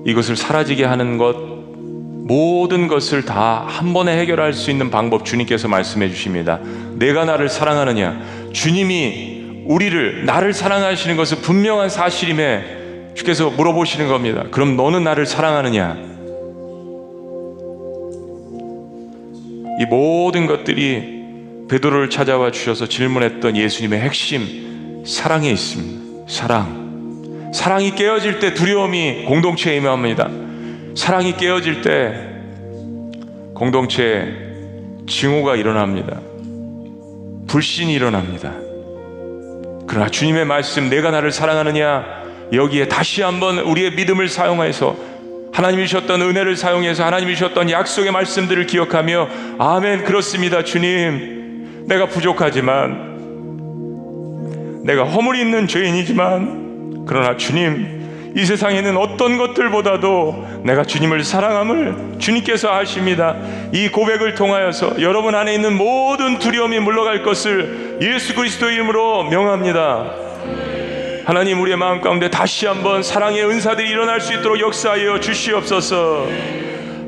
[0.05, 1.35] 이것을 사라지게 하는 것,
[2.27, 6.59] 모든 것을 다 한 번에 해결할 수 있는 방법 주님께서 말씀해 주십니다.
[6.95, 8.19] 내가 나를 사랑하느냐?
[8.53, 14.45] 주님이 우리를, 나를 사랑하시는 것은 분명한 사실임에 주께서 물어보시는 겁니다.
[14.51, 16.16] 그럼 너는 나를 사랑하느냐?
[19.79, 21.17] 이 모든 것들이
[21.69, 26.27] 베드로를 찾아와 주셔서 질문했던 예수님의 핵심 사랑에 있습니다.
[26.27, 27.51] 사랑.
[27.53, 30.29] 사랑이 깨어질 때 두려움이 공동체에 임합니다.
[30.95, 32.13] 사랑이 깨어질 때
[33.53, 34.47] 공동체에
[35.07, 36.19] 증오가 일어납니다.
[37.47, 38.53] 불신이 일어납니다.
[39.87, 42.03] 그러나 주님의 말씀, 내가 나를 사랑하느냐,
[42.51, 44.95] 여기에 다시 한번 우리의 믿음을 사용해서
[45.57, 49.27] 하나님이 주셨던 은혜를 사용해서 하나님이 주셨던 약속의 말씀들을 기억하며,
[49.57, 51.85] 아멘, 그렇습니다, 주님.
[51.87, 53.15] 내가 부족하지만,
[54.83, 63.35] 내가 허물이 있는 죄인이지만, 그러나 주님, 이 세상에는 어떤 것들보다도 내가 주님을 사랑함을 주님께서 아십니다.
[63.71, 70.26] 이 고백을 통하여서 여러분 안에 있는 모든 두려움이 물러갈 것을 예수 그리스도 이름으로 명합니다.
[71.27, 76.25] 하나님 우리의 마음 가운데 다시 한번 사랑의 은사들이 일어날 수 있도록 역사하여 주시옵소서.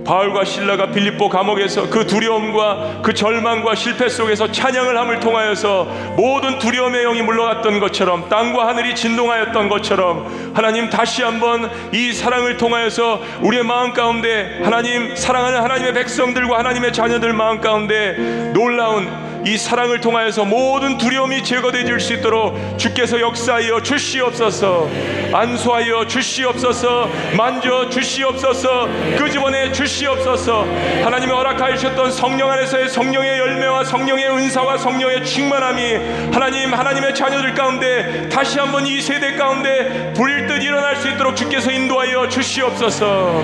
[0.06, 5.86] 바울과 신라가 빌립보 감옥에서 그 두려움과 그 절망과 실패 속에서 찬양을 함을 통하여서
[6.18, 13.22] 모든 두려움의 영이 물러갔던 것처럼 땅과 하늘이 진동하였던 것처럼 하나님 다시 한번 이 사랑을 통하여서
[13.40, 20.46] 우리의 마음 가운데 하나님 사랑하는 하나님의 백성들과 하나님의 자녀들 마음 가운데 놀라운 이 사랑을 통하여서
[20.46, 24.90] 모든 두려움이 제거되질 수 있도록 주께서 역사하여 주시옵소서.
[25.34, 27.10] 안수하여 주시옵소서.
[27.38, 28.88] 만져 주시옵소서.
[29.18, 29.30] 그
[29.74, 30.66] 주시옵소서.
[31.04, 35.96] 하나님이 허락하여 주셨던 성령 안에서의 성령의 열매와 성령의 은사와 성령의 충만함이
[36.32, 41.72] 하나님 하나님의 자녀들 가운데 다시 한번 이 세대 가운데 불일 듯 일어날 수 있도록 주께서
[41.72, 43.44] 인도하여 주시옵소서.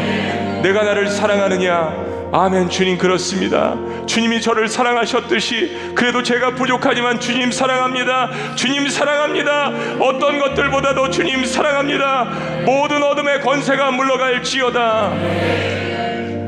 [0.62, 3.76] 내가 나를 사랑하느냐 아멘 주님 그렇습니다.
[4.06, 8.56] 주님이 저를 사랑하셨듯이 그래도 제가 부족하지만 주님 사랑합니다.
[8.56, 9.72] 주님 사랑합니다.
[10.00, 12.26] 어떤 것들보다도 주님 사랑합니다.
[12.66, 15.85] 모든 어둠의 권세가 물러갈지어다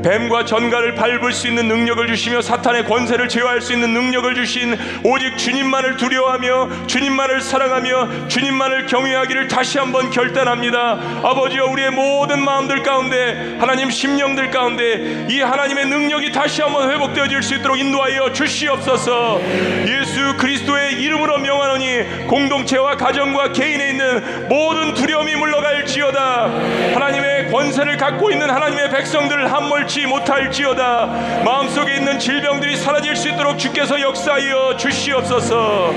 [0.02, 5.36] 뱀과 전갈을 밟을 수 있는 능력을 주시며 사탄의 권세를 제어할 수 있는 능력을 주신 오직
[5.36, 10.98] 주님만을 두려워하며 주님만을 사랑하며 주님만을 경외하기를 다시 한번 결단합니다.
[11.22, 17.54] 아버지여 우리의 모든 마음들 가운데 하나님 심령들 가운데 이 하나님의 능력이 다시 한번 회복되어질 수
[17.56, 19.40] 있도록 인도하여 주시옵소서.
[19.86, 26.50] 예수 그리스도의 이름으로 명하노니 공동체와 가정과 개인에 있는 모든 두려움이 물러갈지어다.
[26.94, 31.42] 하나님의 권세를 갖고 있는 하나님의 백성들을 함몰 지 못할지어다.
[31.44, 35.92] 마음속에 있는 질병들이 사라질 수 있도록 주께서 역사하여 주시옵소서.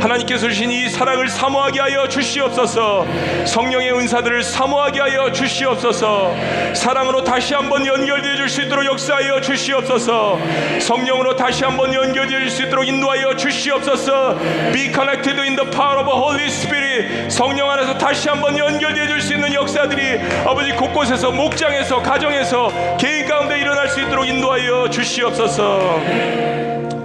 [0.00, 3.06] 하나님께서 주신 이 사랑을 사모하게 하여 주시옵소서.
[3.46, 6.34] 성령의 은사들을 사모하게 하여 주시옵소서.
[6.74, 10.38] 사랑으로 다시 한번 연결되어 줄 수 있도록 역사하여 주시옵소서.
[10.80, 14.36] 성령으로 다시 한번 연결되어 줄 수 있도록 인도하여 주시옵소서.
[14.72, 17.30] Be connected in the power of the Holy Spirit.
[17.30, 23.60] 성령 안에서 다시 한번 연결되어 줄 수 있는 역사들이 아버지 곳곳에서 목장에서 가정에서 개인 가운데
[23.60, 26.00] 일어날 수 있도록 인도하여 주시옵소서.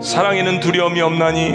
[0.01, 1.53] 사랑에는 두려움이 없나니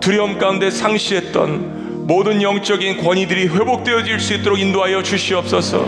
[0.00, 5.86] 두려움 가운데 상시했던 모든 영적인 권위들이 회복되어질 수 있도록 인도하여 주시옵소서.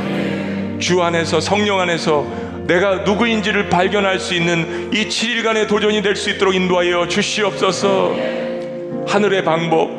[0.79, 2.25] 주 안에서 성령 안에서
[2.67, 8.15] 내가 누구인지를 발견할 수 있는 이 7일간의 도전이 될 수 있도록 인도하여 주시옵소서.
[9.07, 9.91] 하늘의 방법,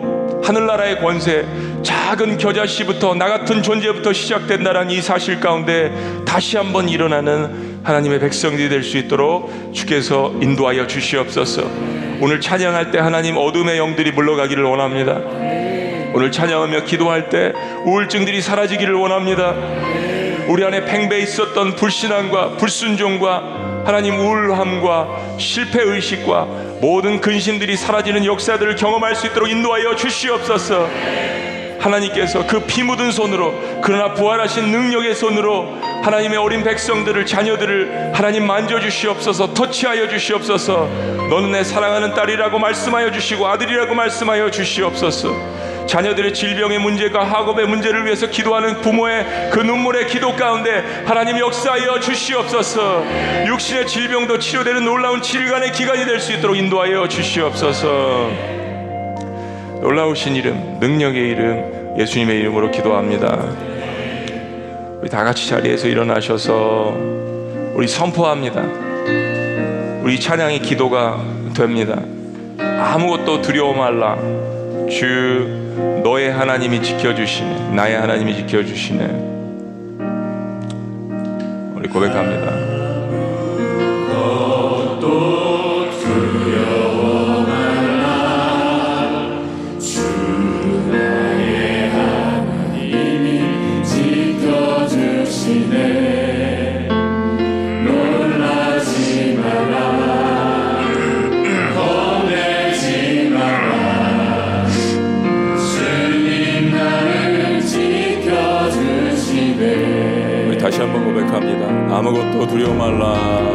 [0.44, 1.46] 하늘나라의 권세,
[1.84, 5.92] 작은 겨자씨부터 나 같은 존재부터 시작된다는 이 사실 가운데
[6.26, 11.64] 다시 한번 일어나는 하나님의 백성들이 될 수 있도록 주께서 인도하여 주시옵소서.
[12.22, 15.22] 오늘 찬양할 때 하나님 어둠의 영들이 물러가기를 원합니다.
[16.14, 17.54] 오늘 찬양하며 기도할 때
[17.86, 19.54] 우울증들이 사라지기를 원합니다.
[20.48, 26.46] 우리 안에 팽배 있었던 불신앙과 불순종과 하나님 우울함과 실패 의식과
[26.82, 30.90] 모든 근심들이 사라지는 역사들을 경험할 수 있도록 인도하여 주시옵소서.
[31.80, 38.80] 하나님께서 그 피 묻은 손으로 그러나 부활하신 능력의 손으로 하나님의 어린 백성들을 자녀들을 하나님 만져
[38.80, 40.88] 주시옵소서 터치하여 주시옵소서.
[41.30, 45.60] 너는 내 사랑하는 딸이라고 말씀하여 주시고 아들이라고 말씀하여 주시옵소서.
[45.88, 53.04] 자녀들의 질병의 문제가 학업의 문제를 위해서 기도하는 부모의 그 눈물의 기도 가운데 하나님 역사하여 주시옵소서.
[53.48, 58.59] 육신의 질병도 치료되는 놀라운 7일간의 기간이 될 수 있도록 인도하여 주시옵소서
[59.82, 63.46] 놀라우신 이름, 능력의 이름, 예수님의 이름으로 기도합니다.
[65.02, 66.94] 우리 다 같이 자리에서 일어나셔서
[67.74, 68.62] 우리 선포합니다.
[70.04, 71.24] 우리 찬양의 기도가
[71.56, 71.98] 됩니다.
[72.58, 74.18] 아무것도 두려워 말라.
[74.90, 77.76] 주 너의 하나님이 지켜주시네.
[77.76, 79.06] 나의 하나님이 지켜주시네.
[81.76, 82.69] 우리 고백합니다.
[112.50, 113.49] 두려워 말라.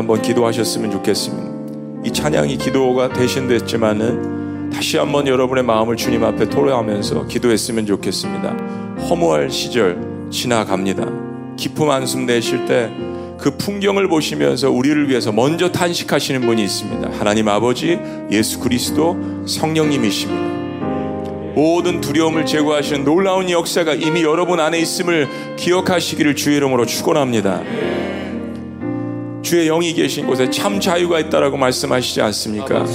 [0.00, 2.04] 한번 기도하셨으면 좋겠습니다.
[2.04, 8.50] 이 찬양이 기도가 대신됐지만은 다시 한번 여러분의 마음을 주님 앞에 토로하면서 기도했으면 좋겠습니다.
[9.08, 11.06] 허무할 시절 지나갑니다.
[11.56, 13.10] 기품 한숨 내쉴 때
[13.40, 17.10] 그 풍경을 보시면서 우리를 위해서 먼저 탄식하시는 분이 있습니다.
[17.18, 17.98] 하나님 아버지
[18.30, 19.16] 예수 그리스도
[19.46, 20.60] 성령님이십니다.
[21.54, 27.62] 모든 두려움을 제거하시는 놀라운 역사가 이미 여러분 안에 있음을 기억하시기를 주의 이름으로 축원합니다.
[29.50, 32.86] 주의 영이 계신 곳에 참 자유가 있다라고 말씀하시지 않습니까?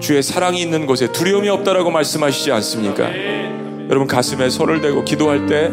[0.00, 3.10] 주의 사랑이 있는 곳에 두려움이 없다라고 말씀하시지 않습니까?
[3.90, 5.70] 여러분 가슴에 손을 대고 기도할 때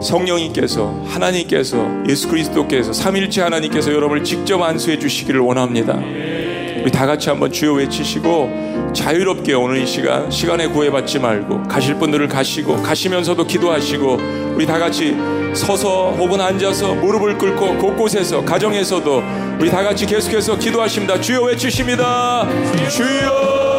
[0.00, 6.00] 성령님께서 하나님께서 예수 그리스도께서 삼일체 하나님께서 여러분을 직접 안수해 주시기를 원합니다.
[6.82, 12.26] 우리 다 같이 한번 주여 외치시고 자유롭게 오늘 이 시간 시간에 구애받지 말고 가실 분들을
[12.28, 14.18] 가시고 가시면서도 기도하시고
[14.54, 15.16] 우리 다 같이
[15.54, 19.22] 서서 혹은 앉아서 무릎을 꿇고 곳곳에서 가정에서도
[19.60, 21.20] 우리 다 같이 계속해서 기도하십니다.
[21.20, 22.48] 주여 외치십니다.
[22.90, 23.71] 주여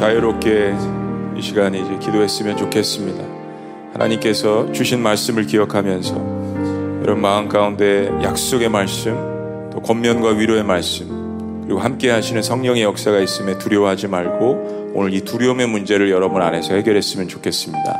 [0.00, 0.74] 자유롭게
[1.36, 3.22] 이 시간에 이제 기도했으면 좋겠습니다.
[3.92, 6.14] 하나님께서 주신 말씀을 기억하면서
[7.02, 9.12] 여러분 마음 가운데 약속의 말씀,
[9.70, 15.66] 또 권면과 위로의 말씀, 그리고 함께 하시는 성령의 역사가 있음에 두려워하지 말고 오늘 이 두려움의
[15.66, 17.94] 문제를 여러분 안에서 해결했으면 좋겠습니다.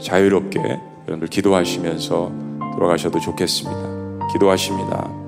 [0.00, 0.60] 자유롭게
[1.08, 2.32] 여러분들 기도하시면서
[2.76, 4.28] 돌아가셔도 좋겠습니다.
[4.32, 5.25] 기도하십니다.